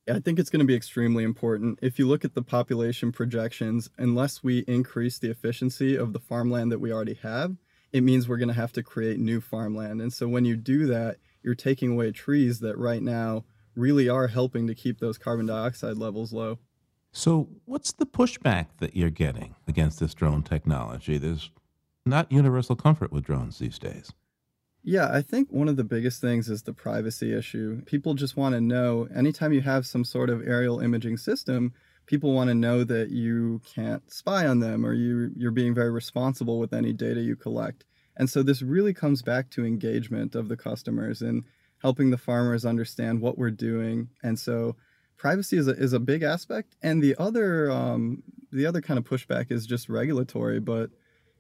[0.08, 1.80] I think it's going to be extremely important.
[1.82, 6.72] If you look at the population projections, unless we increase the efficiency of the farmland
[6.72, 7.56] that we already have,
[7.92, 10.02] it means we're going to have to create new farmland.
[10.02, 14.28] And so when you do that, you're taking away trees that right now really are
[14.28, 16.60] helping to keep those carbon dioxide levels low.
[17.12, 21.18] So, what's the pushback that you're getting against this drone technology?
[21.18, 21.50] There's
[22.06, 24.12] not universal comfort with drones these days.
[24.84, 27.82] Yeah, I think one of the biggest things is the privacy issue.
[27.86, 31.74] People just want to know anytime you have some sort of aerial imaging system,
[32.06, 35.90] people want to know that you can't spy on them or you you're being very
[35.90, 37.84] responsible with any data you collect.
[38.18, 41.44] And so this really comes back to engagement of the customers and
[41.82, 44.10] helping the farmers understand what we're doing.
[44.24, 44.76] And so
[45.18, 46.76] privacy is a, is a big aspect.
[46.84, 50.92] And the other um, the other kind of pushback is just regulatory, but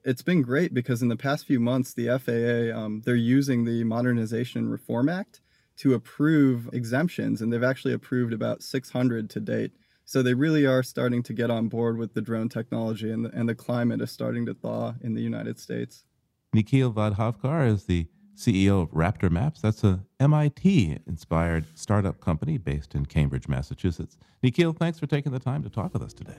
[0.05, 3.83] it's been great because in the past few months, the FAA um, they're using the
[3.83, 5.41] Modernization and Reform Act
[5.77, 9.71] to approve exemptions, and they've actually approved about 600 to date.
[10.05, 13.31] So they really are starting to get on board with the drone technology, and the,
[13.31, 16.05] and the climate is starting to thaw in the United States.
[16.53, 19.61] Nikhil Vadhavkar is the CEO of Raptor Maps.
[19.61, 24.17] That's a MIT inspired startup company based in Cambridge, Massachusetts.
[24.43, 26.37] Nikhil, thanks for taking the time to talk with us today.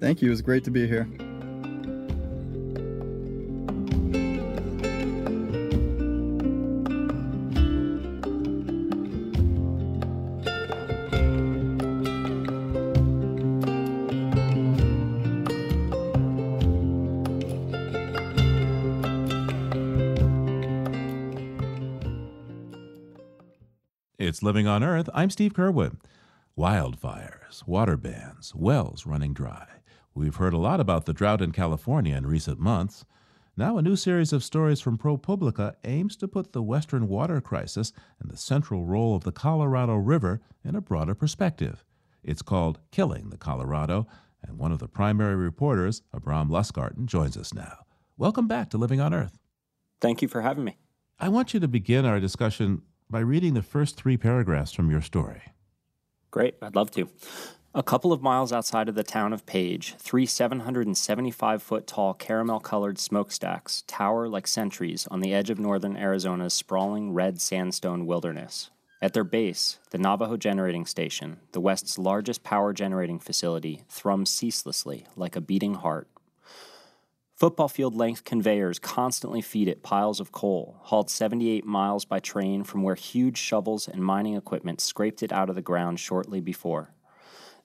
[0.00, 0.28] Thank you.
[0.28, 1.08] It was great to be here.
[24.44, 25.08] Living on Earth.
[25.14, 25.96] I'm Steve Curwood.
[26.56, 29.66] Wildfires, water bans, wells running dry.
[30.14, 33.06] We've heard a lot about the drought in California in recent months.
[33.56, 37.94] Now, a new series of stories from ProPublica aims to put the Western water crisis
[38.20, 41.82] and the central role of the Colorado River in a broader perspective.
[42.22, 44.06] It's called Killing the Colorado,
[44.42, 47.86] and one of the primary reporters, Abram Lustgarten, joins us now.
[48.18, 49.38] Welcome back to Living on Earth.
[50.02, 50.76] Thank you for having me.
[51.18, 55.02] I want you to begin our discussion by reading the first three paragraphs from your
[55.02, 55.42] story.
[56.30, 57.08] Great, I'd love to.
[57.76, 62.60] A couple of miles outside of the town of Page, three 775 foot tall caramel
[62.60, 68.70] colored smokestacks tower like sentries on the edge of northern Arizona's sprawling red sandstone wilderness.
[69.02, 75.06] At their base, the Navajo Generating Station, the West's largest power generating facility, thrums ceaselessly
[75.16, 76.08] like a beating heart.
[77.44, 82.64] Football field length conveyors constantly feed it piles of coal, hauled 78 miles by train
[82.64, 86.94] from where huge shovels and mining equipment scraped it out of the ground shortly before.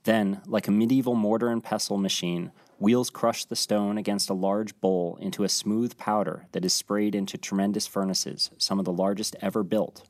[0.04, 4.78] Then, like a medieval mortar and pestle machine, wheels crush the stone against a large
[4.82, 9.38] bowl into a smooth powder that is sprayed into tremendous furnaces, some of the largest
[9.40, 10.09] ever built.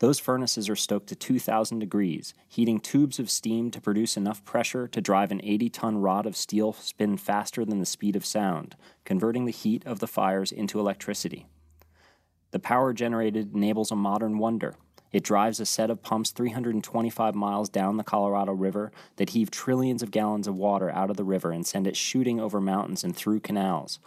[0.00, 4.86] Those furnaces are stoked to 2,000 degrees, heating tubes of steam to produce enough pressure
[4.86, 8.76] to drive an 80 ton rod of steel spin faster than the speed of sound,
[9.04, 11.46] converting the heat of the fires into electricity.
[12.52, 14.74] The power generated enables a modern wonder.
[15.10, 20.02] It drives a set of pumps 325 miles down the Colorado River that heave trillions
[20.02, 23.16] of gallons of water out of the river and send it shooting over mountains and
[23.16, 23.98] through canals.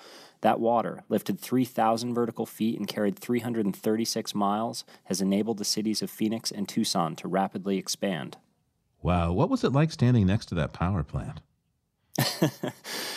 [0.41, 6.09] That water, lifted 3,000 vertical feet and carried 336 miles, has enabled the cities of
[6.09, 8.37] Phoenix and Tucson to rapidly expand.
[9.01, 11.41] Wow, what was it like standing next to that power plant?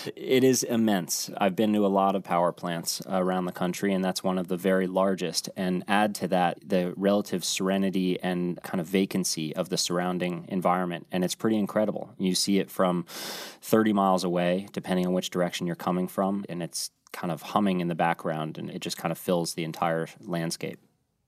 [0.16, 1.30] it is immense.
[1.38, 4.48] I've been to a lot of power plants around the country, and that's one of
[4.48, 5.48] the very largest.
[5.56, 11.06] And add to that the relative serenity and kind of vacancy of the surrounding environment.
[11.10, 12.14] And it's pretty incredible.
[12.18, 16.62] You see it from 30 miles away, depending on which direction you're coming from, and
[16.62, 20.06] it's kind of humming in the background, and it just kind of fills the entire
[20.20, 20.78] landscape.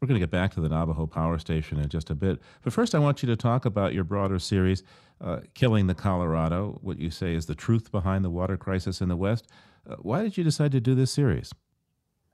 [0.00, 2.38] We're going to get back to the Navajo Power Station in just a bit.
[2.62, 4.82] But first, I want you to talk about your broader series,
[5.22, 9.08] uh, Killing the Colorado, what you say is the truth behind the water crisis in
[9.08, 9.46] the West.
[9.88, 11.50] Uh, why did you decide to do this series?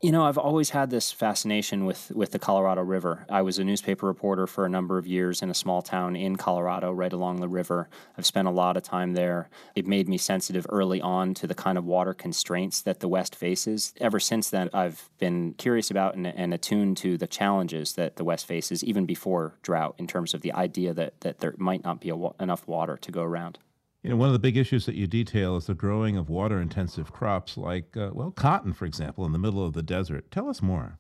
[0.03, 3.25] You know, I've always had this fascination with, with the Colorado River.
[3.31, 6.35] I was a newspaper reporter for a number of years in a small town in
[6.35, 7.89] Colorado, right along the river.
[8.19, 9.49] I've spent a lot of time there.
[9.77, 13.37] It made me sensitive early on to the kind of water constraints that the West
[13.37, 13.95] faces.
[14.01, 18.25] Ever since then, I've been curious about and, and attuned to the challenges that the
[18.25, 22.01] West faces, even before drought, in terms of the idea that, that there might not
[22.01, 22.09] be
[22.41, 23.61] enough water to go around.
[24.03, 26.61] You know, one of the big issues that you detail is the growing of water
[26.61, 30.31] intensive crops like, uh, well, cotton, for example, in the middle of the desert.
[30.31, 30.99] Tell us more.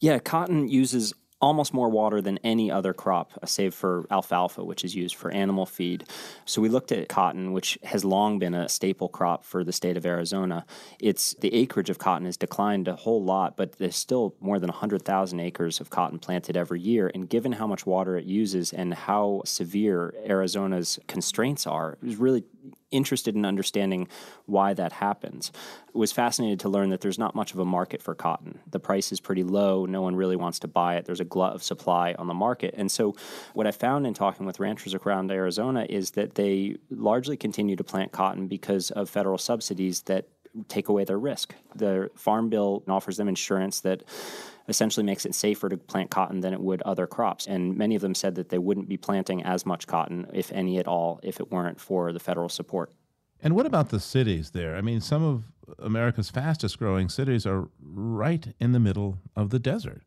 [0.00, 1.12] Yeah, cotton uses
[1.42, 5.30] almost more water than any other crop, uh, save for alfalfa, which is used for
[5.32, 6.04] animal feed.
[6.44, 9.96] So we looked at cotton, which has long been a staple crop for the state
[9.96, 10.64] of Arizona.
[11.00, 14.68] It's the acreage of cotton has declined a whole lot, but there's still more than
[14.68, 17.10] 100,000 acres of cotton planted every year.
[17.12, 22.16] And given how much water it uses and how severe Arizona's constraints are, it was
[22.16, 22.44] really
[22.92, 24.08] interested in understanding
[24.46, 25.50] why that happens.
[25.92, 28.60] Was fascinated to learn that there's not much of a market for cotton.
[28.70, 31.04] The price is pretty low, no one really wants to buy it.
[31.04, 32.74] There's a glut of supply on the market.
[32.76, 33.14] And so,
[33.54, 37.84] what I found in talking with ranchers around Arizona is that they largely continue to
[37.84, 40.28] plant cotton because of federal subsidies that
[40.68, 41.54] take away their risk.
[41.74, 44.04] The Farm Bill offers them insurance that
[44.68, 47.46] essentially makes it safer to plant cotton than it would other crops.
[47.46, 50.78] And many of them said that they wouldn't be planting as much cotton, if any
[50.78, 52.92] at all, if it weren't for the federal support.
[53.42, 54.76] And what about the cities there?
[54.76, 55.44] I mean, some of
[55.78, 60.02] America's fastest growing cities are right in the middle of the desert.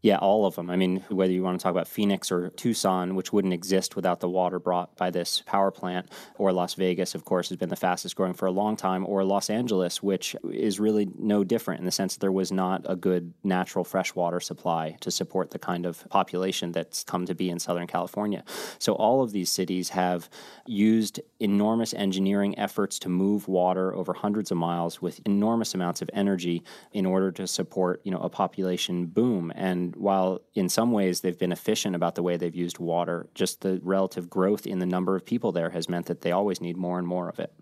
[0.00, 0.70] Yeah, all of them.
[0.70, 4.20] I mean, whether you want to talk about Phoenix or Tucson, which wouldn't exist without
[4.20, 7.74] the water brought by this power plant, or Las Vegas, of course, has been the
[7.74, 11.84] fastest growing for a long time, or Los Angeles, which is really no different in
[11.84, 15.84] the sense that there was not a good natural freshwater supply to support the kind
[15.84, 18.44] of population that's come to be in Southern California.
[18.78, 20.30] So all of these cities have
[20.64, 26.10] used enormous engineering efforts to move water over hundreds of miles with enormous amounts of
[26.12, 29.52] energy in order to support, you know, a population boom.
[29.56, 33.60] And while in some ways they've been efficient about the way they've used water, just
[33.60, 36.76] the relative growth in the number of people there has meant that they always need
[36.76, 37.52] more and more of it.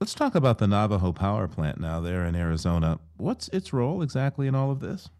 [0.00, 3.00] Let's talk about the Navajo power plant now there in Arizona.
[3.16, 5.10] What's its role exactly in all of this?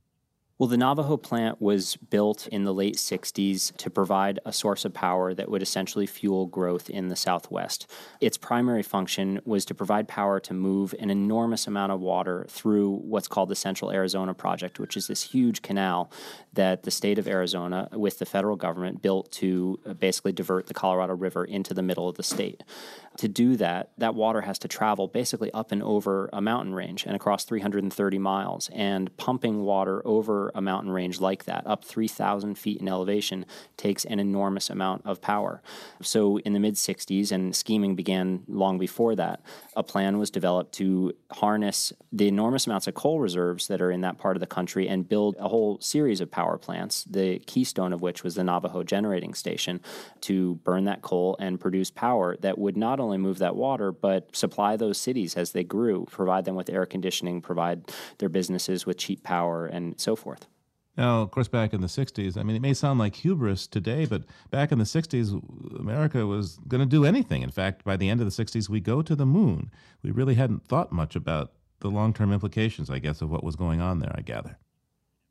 [0.60, 4.92] Well, the Navajo plant was built in the late 60s to provide a source of
[4.92, 7.90] power that would essentially fuel growth in the Southwest.
[8.20, 12.96] Its primary function was to provide power to move an enormous amount of water through
[12.96, 16.12] what's called the Central Arizona Project, which is this huge canal
[16.52, 20.74] that the state of Arizona, with the federal government, built to uh, basically divert the
[20.74, 22.62] Colorado River into the middle of the state
[23.20, 27.04] to do that, that water has to travel basically up and over a mountain range
[27.04, 28.70] and across 330 miles.
[28.72, 33.44] And pumping water over a mountain range like that, up 3,000 feet in elevation,
[33.76, 35.60] takes an enormous amount of power.
[36.00, 39.42] So in the mid 60s, and scheming began long before that,
[39.76, 44.00] a plan was developed to harness the enormous amounts of coal reserves that are in
[44.00, 47.92] that part of the country and build a whole series of power plants, the keystone
[47.92, 49.80] of which was the Navajo Generating Station,
[50.22, 54.34] to burn that coal and produce power that would not only move that water, but
[54.34, 58.96] supply those cities as they grew, provide them with air conditioning, provide their businesses with
[58.96, 60.46] cheap power, and so forth.
[60.96, 64.04] Now, of course, back in the 60s, I mean, it may sound like hubris today,
[64.04, 67.42] but back in the 60s, America was going to do anything.
[67.42, 69.70] In fact, by the end of the 60s, we go to the moon.
[70.02, 73.56] We really hadn't thought much about the long term implications, I guess, of what was
[73.56, 74.58] going on there, I gather.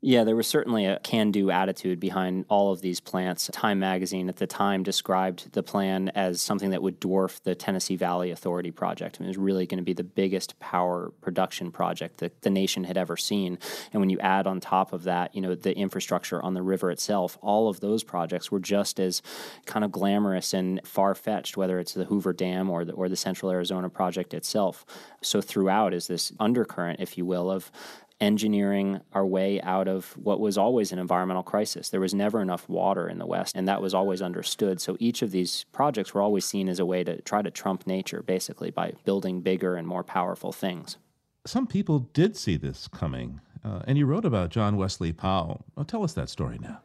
[0.02, 3.50] Yeah, there was certainly a can do attitude behind all of these plants.
[3.52, 7.96] Time magazine at the time described the plan as something that would dwarf the Tennessee
[7.96, 9.18] Valley Authority project.
[9.18, 12.48] I mean, it was really going to be the biggest power production project that the
[12.48, 13.58] nation had ever seen.
[13.92, 16.90] And when you add on top of that, you know, the infrastructure on the river
[16.90, 19.20] itself, all of those projects were just as
[19.66, 23.16] kind of glamorous and far fetched, whether it's the Hoover Dam or the, or the
[23.16, 24.86] Central Arizona project itself.
[25.20, 27.70] So throughout is this undercurrent, if you will, of
[28.20, 31.88] engineering our way out of what was always an environmental crisis.
[31.88, 34.80] There was never enough water in the West, and that was always understood.
[34.80, 37.86] So each of these projects were always seen as a way to try to trump
[37.86, 40.98] nature, basically, by building bigger and more powerful things.
[41.46, 45.64] Some people did see this coming, uh, and you wrote about John Wesley Powell.
[45.74, 46.80] Well, tell us that story now.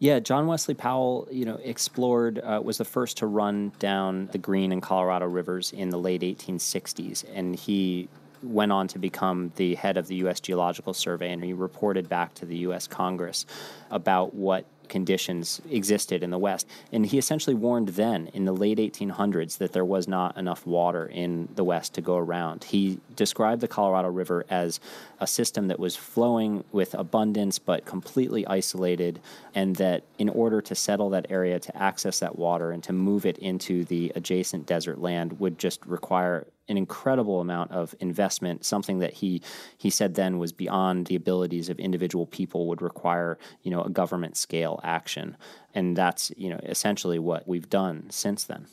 [0.00, 4.38] Yeah, John Wesley Powell, you know, explored, uh, was the first to run down the
[4.38, 8.08] Green and Colorado rivers in the late 1860s, and he
[8.42, 10.40] went on to become the head of the U.S.
[10.40, 12.86] Geological Survey, and he reported back to the U.S.
[12.86, 13.46] Congress
[13.90, 16.66] about what conditions existed in the West.
[16.92, 21.06] And he essentially warned then, in the late 1800s, that there was not enough water
[21.06, 22.64] in the West to go around.
[22.64, 24.80] He described the Colorado River as
[25.20, 29.20] a system that was flowing with abundance but completely isolated,
[29.54, 33.26] and that in order to settle that area, to access that water, and to move
[33.26, 38.98] it into the adjacent desert land would just require an incredible amount of investment, something
[38.98, 39.42] that he
[39.76, 43.90] he said then was beyond the abilities of individual people would require, you know, a
[43.90, 45.36] government scale action.
[45.74, 48.66] And that's, you know, essentially what we've done since then.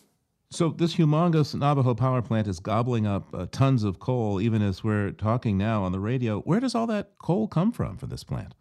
[0.51, 4.83] So this humongous Navajo power plant is gobbling up uh, tons of coal even as
[4.83, 6.39] we're talking now on the radio.
[6.41, 8.53] Where does all that coal come from for this plant?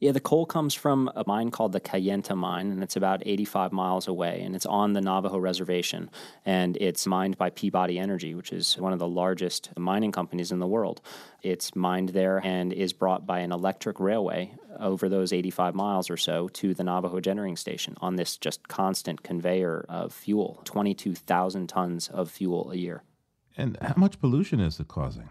[0.00, 3.72] Yeah, the coal comes from a mine called the Kayenta mine, and it's about 85
[3.72, 6.08] miles away, and it's on the Navajo reservation,
[6.46, 10.60] and it's mined by Peabody Energy, which is one of the largest mining companies in
[10.60, 11.00] the world.
[11.42, 16.16] It's mined there and is brought by an electric railway over those 85 miles or
[16.16, 22.06] so to the Navajo generating station on this just constant conveyor of fuel, 22,000 tons
[22.06, 23.02] of fuel a year.
[23.56, 25.28] And how much pollution is it causing?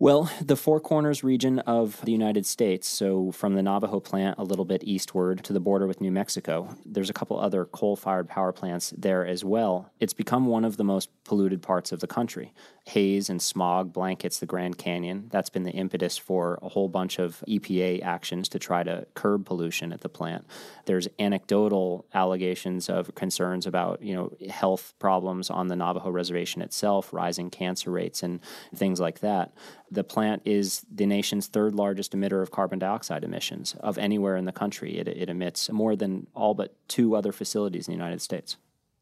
[0.00, 4.44] Well, the Four Corners region of the United States, so from the Navajo plant a
[4.44, 8.28] little bit eastward to the border with New Mexico, there's a couple other coal fired
[8.28, 9.90] power plants there as well.
[9.98, 12.52] It's become one of the most polluted parts of the country.
[12.88, 15.28] Haze and smog blankets the Grand Canyon.
[15.30, 19.44] That's been the impetus for a whole bunch of EPA actions to try to curb
[19.44, 20.46] pollution at the plant.
[20.86, 27.12] There's anecdotal allegations of concerns about, you know, health problems on the Navajo reservation itself,
[27.12, 28.40] rising cancer rates and
[28.74, 29.52] things like that.
[29.90, 34.46] The plant is the nation's third largest emitter of carbon dioxide emissions of anywhere in
[34.46, 34.96] the country.
[34.96, 38.56] It, it emits more than all but two other facilities in the United States.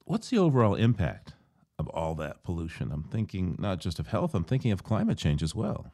[0.07, 1.36] What's the overall impact
[1.79, 2.91] of all that pollution?
[2.93, 5.93] I'm thinking not just of health, I'm thinking of climate change as well.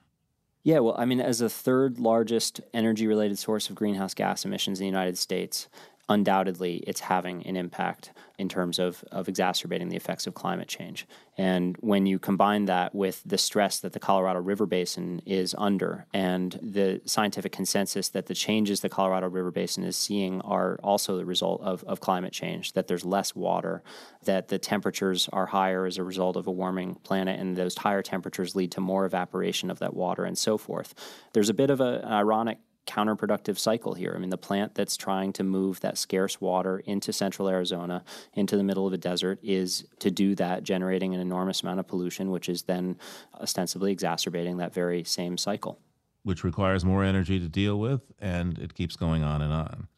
[0.65, 4.79] Yeah, well, I mean, as the third largest energy related source of greenhouse gas emissions
[4.79, 5.69] in the United States,
[6.13, 11.07] undoubtedly it's having an impact in terms of, of exacerbating the effects of climate change.
[11.39, 16.07] And when you combine that with the stress that the Colorado River Basin is under
[16.13, 21.17] and the scientific consensus that the changes the Colorado River Basin is seeing are also
[21.17, 23.83] the result of, of climate change, that there's less water,
[24.25, 28.03] that the temperatures are higher as a result of a warming planet, and those higher
[28.03, 30.95] temperatures lead to more evaporation of that water and so forth.
[31.33, 34.13] There's a bit of a, an ironic counterproductive cycle here.
[34.15, 38.05] I mean, the plant that's trying to move that scarce water into central Arizona,
[38.35, 41.87] into the middle of a desert, is to do that, generating an enormous amount of
[41.87, 42.97] pollution, which is then
[43.41, 45.79] ostensibly exacerbating that very same cycle.
[46.25, 49.89] Which requires more energy to deal with, and it keeps going on and on.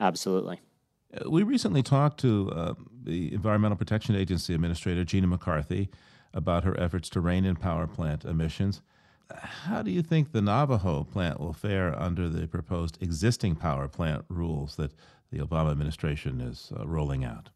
[0.00, 0.60] Absolutely.
[1.14, 5.88] Uh, we recently talked to uh, the Environmental Protection Agency Administrator, Gina McCarthy,
[6.34, 8.82] about her efforts to rein in power plant emissions
[9.34, 14.24] how do you think the Navajo plant will fare under the proposed existing power plant
[14.28, 14.92] rules that
[15.30, 17.50] the Obama administration is uh, rolling out?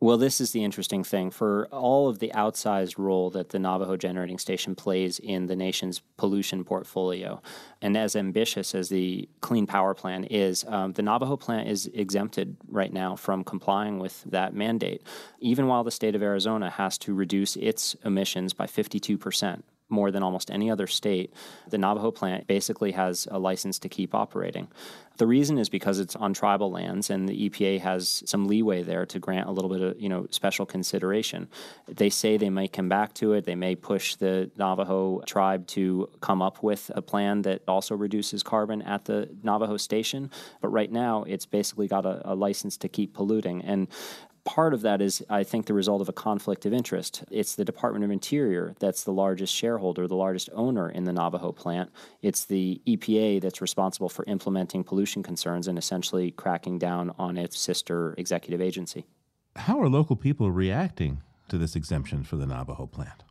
[0.00, 1.30] Well, this is the interesting thing.
[1.30, 6.00] For all of the outsized role that the Navajo Generating Station plays in the nation's
[6.16, 7.40] pollution portfolio,
[7.80, 12.56] and as ambitious as the Clean Power Plan is, um, the Navajo plant is exempted
[12.66, 15.04] right now from complying with that mandate,
[15.38, 20.10] even while the state of Arizona has to reduce its emissions by 52 percent more
[20.10, 21.32] than almost any other state,
[21.68, 24.68] the Navajo plant basically has a license to keep operating.
[25.18, 29.04] The reason is because it's on tribal lands, and the EPA has some leeway there
[29.06, 31.48] to grant a little bit of you know special consideration.
[31.86, 33.44] They say they may come back to it.
[33.44, 38.42] They may push the Navajo tribe to come up with a plan that also reduces
[38.42, 40.30] carbon at the Navajo station.
[40.60, 43.62] But right now, it's basically got a, a license to keep polluting.
[43.62, 43.88] And
[44.44, 47.24] part of that is, I think, the result of a conflict of interest.
[47.30, 51.52] It's the Department of Interior that's the largest shareholder, the largest owner in the Navajo
[51.52, 51.90] plant.
[52.22, 57.58] It's the EPA that's responsible for implementing pollution concerns and essentially cracking down on its
[57.58, 59.06] sister executive agency.
[59.56, 63.22] How are local people reacting to this exemption for the Navajo plant?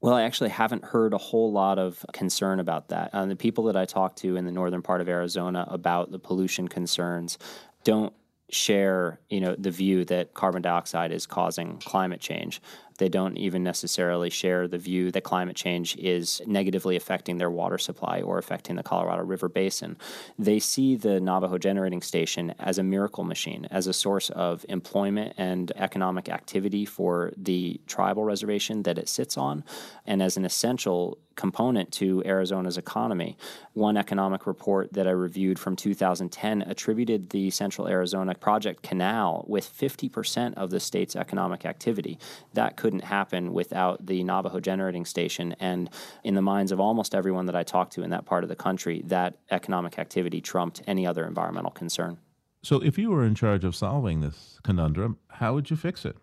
[0.00, 3.10] Well, I actually haven't heard a whole lot of concern about that.
[3.12, 6.20] Uh, the people that I talked to in the northern part of Arizona about the
[6.20, 7.36] pollution concerns
[7.82, 8.12] don't
[8.50, 12.60] share, you know, the view that carbon dioxide is causing climate change.
[12.98, 17.78] They don't even necessarily share the view that climate change is negatively affecting their water
[17.78, 19.96] supply or affecting the Colorado River Basin.
[20.38, 25.34] They see the Navajo Generating Station as a miracle machine, as a source of employment
[25.38, 29.64] and economic activity for the tribal reservation that it sits on,
[30.06, 33.38] and as an essential component to Arizona's economy.
[33.72, 39.64] One economic report that I reviewed from 2010 attributed the Central Arizona Project Canal with
[39.64, 42.18] 50% of the state's economic activity.
[42.54, 45.54] That could couldn't happen without the Navajo generating station.
[45.60, 45.90] And
[46.24, 48.56] in the minds of almost everyone that I talked to in that part of the
[48.56, 52.16] country, that economic activity trumped any other environmental concern.
[52.62, 56.16] So, if you were in charge of solving this conundrum, how would you fix it?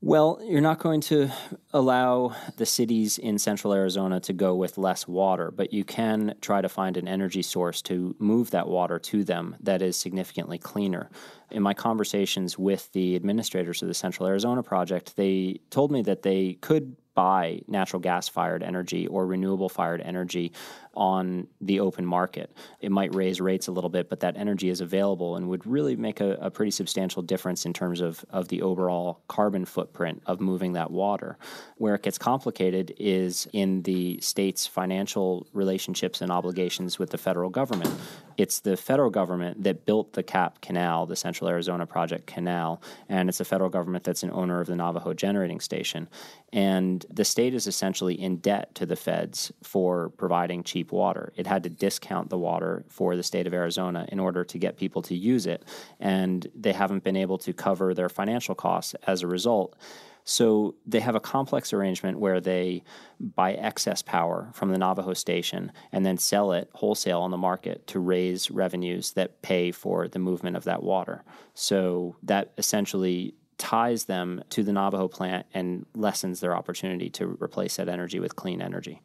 [0.00, 1.30] Well, you're not going to
[1.72, 6.60] allow the cities in central Arizona to go with less water, but you can try
[6.60, 11.10] to find an energy source to move that water to them that is significantly cleaner.
[11.50, 16.22] In my conversations with the administrators of the Central Arizona Project, they told me that
[16.22, 20.52] they could buy natural gas fired energy or renewable fired energy
[20.98, 22.50] on the open market.
[22.80, 25.94] It might raise rates a little bit, but that energy is available and would really
[25.94, 30.40] make a, a, pretty substantial difference in terms of, of the overall carbon footprint of
[30.40, 31.38] moving that water.
[31.76, 37.48] Where it gets complicated is in the state's financial relationships and obligations with the federal
[37.48, 37.94] government.
[38.36, 43.28] It's the federal government that built the CAP Canal, the Central Arizona Project Canal, and
[43.28, 46.08] it's the federal government that's an owner of the Navajo Generating Station.
[46.52, 51.32] And the state is essentially in debt to the feds for providing cheap water.
[51.36, 54.76] It had to discount the water for the state of Arizona in order to get
[54.76, 55.64] people to use it,
[56.00, 59.76] and they haven't been able to cover their financial costs as a result.
[60.24, 62.84] So they have a complex arrangement where they
[63.18, 67.86] buy excess power from the Navajo station and then sell it wholesale on the market
[67.86, 71.24] to raise revenues that pay for the movement of that water.
[71.54, 77.76] So that essentially ties them to the Navajo plant and lessens their opportunity to replace
[77.76, 79.00] that energy with clean energy.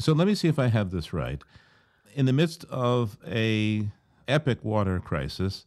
[0.00, 1.42] So let me see if I have this right.
[2.14, 3.88] In the midst of a
[4.28, 5.66] epic water crisis,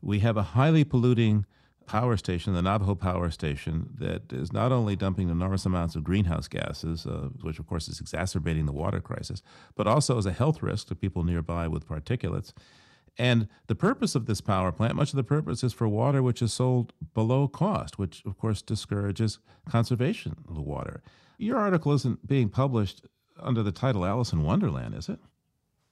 [0.00, 1.46] we have a highly polluting
[1.86, 6.46] power station, the Navajo Power Station, that is not only dumping enormous amounts of greenhouse
[6.46, 9.42] gases, uh, which of course is exacerbating the water crisis,
[9.74, 12.52] but also is a health risk to people nearby with particulates.
[13.18, 16.40] And the purpose of this power plant, much of the purpose is for water which
[16.40, 21.02] is sold below cost, which of course discourages conservation of the water.
[21.36, 23.02] Your article isn't being published
[23.42, 25.18] under the title Alice in Wonderland, is it?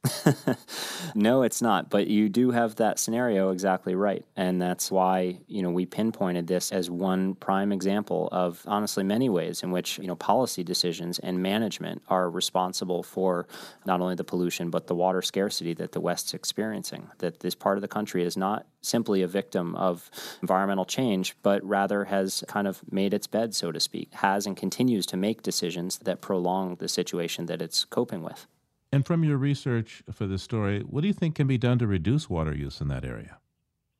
[1.15, 1.91] no, it's not.
[1.91, 4.25] But you do have that scenario exactly right.
[4.35, 9.29] And that's why, you know, we pinpointed this as one prime example of honestly many
[9.29, 13.47] ways in which, you know, policy decisions and management are responsible for
[13.85, 17.11] not only the pollution, but the water scarcity that the West's experiencing.
[17.19, 21.63] That this part of the country is not simply a victim of environmental change, but
[21.63, 25.43] rather has kind of made its bed, so to speak, has and continues to make
[25.43, 28.47] decisions that prolong the situation that it's coping with.
[28.93, 31.86] And from your research for this story, what do you think can be done to
[31.86, 33.38] reduce water use in that area?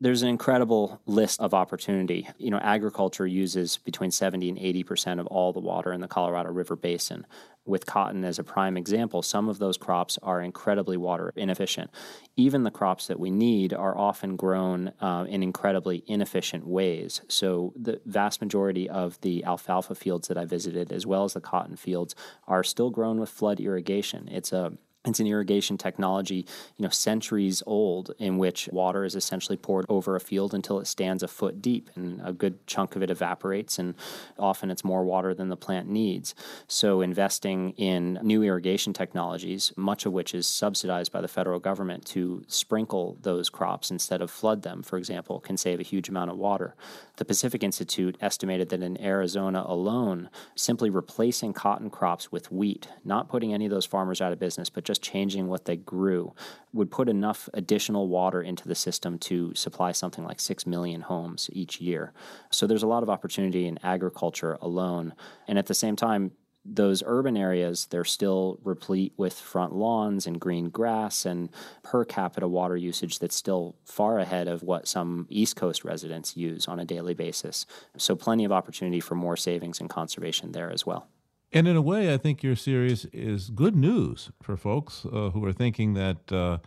[0.03, 2.27] There's an incredible list of opportunity.
[2.39, 6.51] You know, agriculture uses between 70 and 80% of all the water in the Colorado
[6.51, 7.27] River Basin.
[7.67, 11.91] With cotton as a prime example, some of those crops are incredibly water inefficient.
[12.37, 17.21] Even the crops that we need are often grown uh, in incredibly inefficient ways.
[17.29, 21.41] So, the vast majority of the alfalfa fields that I visited, as well as the
[21.41, 22.15] cotton fields,
[22.49, 24.29] are still grown with flood irrigation.
[24.33, 24.73] It's a
[25.07, 26.47] it's an irrigation technology,
[26.77, 30.87] you know, centuries old, in which water is essentially poured over a field until it
[30.87, 33.95] stands a foot deep, and a good chunk of it evaporates, and
[34.39, 36.35] often it's more water than the plant needs.
[36.69, 42.05] So, investing in new irrigation technologies, much of which is subsidized by the federal government
[42.07, 46.31] to sprinkle those crops instead of flood them, for example, can save a huge amount
[46.31, 46.75] of water.
[47.17, 53.31] The Pacific Institute estimated that in Arizona alone, simply replacing cotton crops with wheat, not
[53.31, 56.35] putting any of those farmers out of business, but just changing what they grew
[56.73, 61.49] would put enough additional water into the system to supply something like 6 million homes
[61.53, 62.13] each year.
[62.51, 65.15] So there's a lot of opportunity in agriculture alone.
[65.47, 66.33] And at the same time,
[66.65, 71.51] those urban areas, they're still replete with front lawns and green grass and
[71.85, 76.67] per capita water usage that's still far ahead of what some East Coast residents use
[76.67, 77.65] on a daily basis.
[77.97, 81.09] So, plenty of opportunity for more savings and conservation there as well.
[81.53, 85.45] And in a way, I think your series is good news for folks uh, who
[85.45, 86.59] are thinking that uh,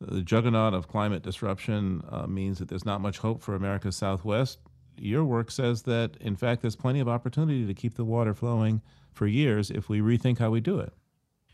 [0.00, 4.58] the juggernaut of climate disruption uh, means that there's not much hope for America's Southwest.
[4.98, 8.82] Your work says that, in fact, there's plenty of opportunity to keep the water flowing
[9.12, 10.92] for years if we rethink how we do it.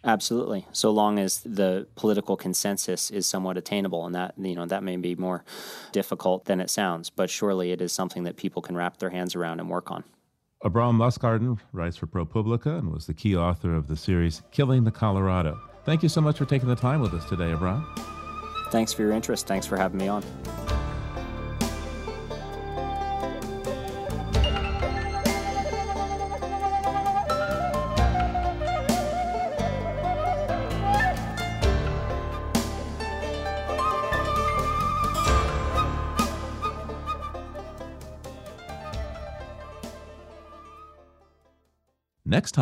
[0.05, 0.67] Absolutely.
[0.73, 4.97] So long as the political consensus is somewhat attainable, and that you know that may
[4.97, 5.45] be more
[5.93, 9.37] difficult than it sounds, but surely it is something that people can wrap their hands
[9.37, 10.03] around and work on.
[10.65, 14.93] Abram Lustgarten writes for ProPublica and was the key author of the series Killing the
[14.93, 15.61] Colorado.
[15.85, 17.85] Thank you so much for taking the time with us today, Abram.
[18.71, 19.49] Thanks for your interest.
[19.49, 20.23] Thanks for having me on.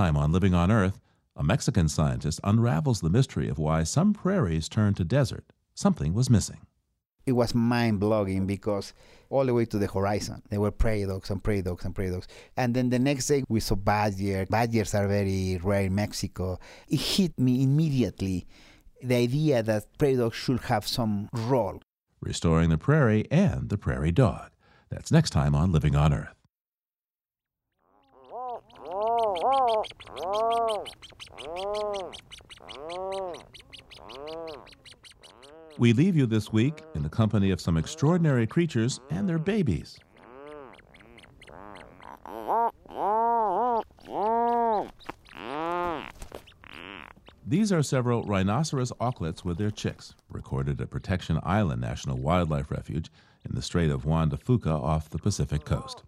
[0.00, 0.98] Time on Living on Earth,
[1.36, 5.44] a Mexican scientist unravels the mystery of why some prairies turn to desert.
[5.74, 6.60] Something was missing.
[7.26, 8.94] It was mind blowing because
[9.28, 12.12] all the way to the horizon, there were prairie dogs and prairie dogs and prairie
[12.12, 12.28] dogs.
[12.56, 14.46] And then the next day, we saw badger.
[14.48, 16.58] Badgers are very rare in Mexico.
[16.88, 18.46] It hit me immediately
[19.02, 21.78] the idea that prairie dogs should have some role.
[22.22, 24.48] Restoring the prairie and the prairie dog.
[24.88, 26.39] That's next time on Living on Earth.
[35.78, 39.98] We leave you this week in the company of some extraordinary creatures and their babies.
[47.46, 53.10] These are several rhinoceros auklets with their chicks, recorded at Protection Island National Wildlife Refuge
[53.48, 56.04] in the Strait of Juan de Fuca off the Pacific coast.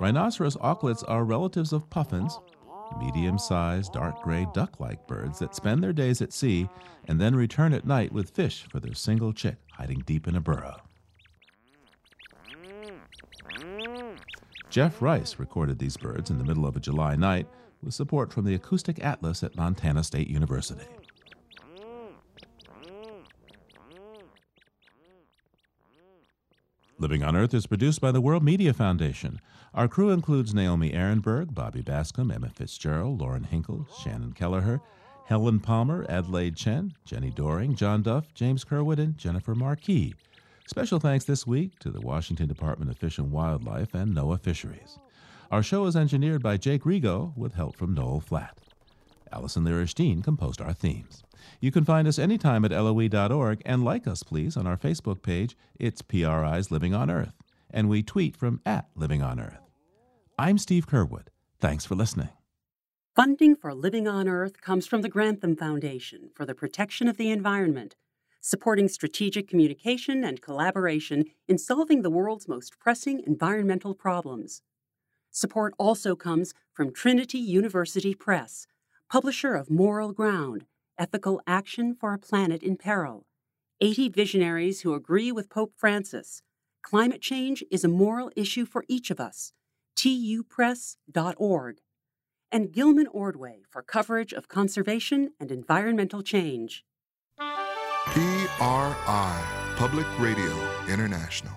[0.00, 2.38] Rhinoceros auklets are relatives of puffins,
[2.98, 6.68] medium sized, dark gray, duck like birds that spend their days at sea
[7.06, 10.40] and then return at night with fish for their single chick hiding deep in a
[10.40, 10.76] burrow.
[14.70, 17.48] Jeff Rice recorded these birds in the middle of a July night
[17.82, 20.86] with support from the Acoustic Atlas at Montana State University.
[27.00, 29.40] Living on Earth is produced by the World Media Foundation.
[29.72, 34.80] Our crew includes Naomi Arenberg, Bobby Bascomb, Emma Fitzgerald, Lauren Hinkle, Shannon Kelleher,
[35.26, 40.14] Helen Palmer, Adelaide Chen, Jenny Doering, John Duff, James Curwood, and Jennifer Marquis.
[40.66, 44.98] Special thanks this week to the Washington Department of Fish and Wildlife and NOAA Fisheries.
[45.52, 48.58] Our show is engineered by Jake Rigo with help from Noel Flatt.
[49.32, 51.22] Allison Lirish composed our themes.
[51.60, 55.56] You can find us anytime at LOE.org and like us, please, on our Facebook page.
[55.78, 57.34] It's PRI's Living on Earth.
[57.70, 59.60] And we tweet from at Living on Earth.
[60.38, 61.28] I'm Steve Curwood.
[61.60, 62.28] Thanks for listening.
[63.16, 67.30] Funding for Living on Earth comes from the Grantham Foundation for the Protection of the
[67.30, 67.96] Environment,
[68.40, 74.62] supporting strategic communication and collaboration in solving the world's most pressing environmental problems.
[75.32, 78.66] Support also comes from Trinity University Press,
[79.08, 80.66] publisher of Moral Ground
[80.98, 83.24] Ethical Action for a Planet in Peril.
[83.80, 86.42] 80 visionaries who agree with Pope Francis.
[86.82, 89.52] Climate change is a moral issue for each of us.
[89.96, 91.78] tupress.org.
[92.50, 96.84] And Gilman Ordway for coverage of conservation and environmental change.
[97.38, 99.44] PRI,
[99.76, 100.52] Public Radio
[100.88, 101.52] International.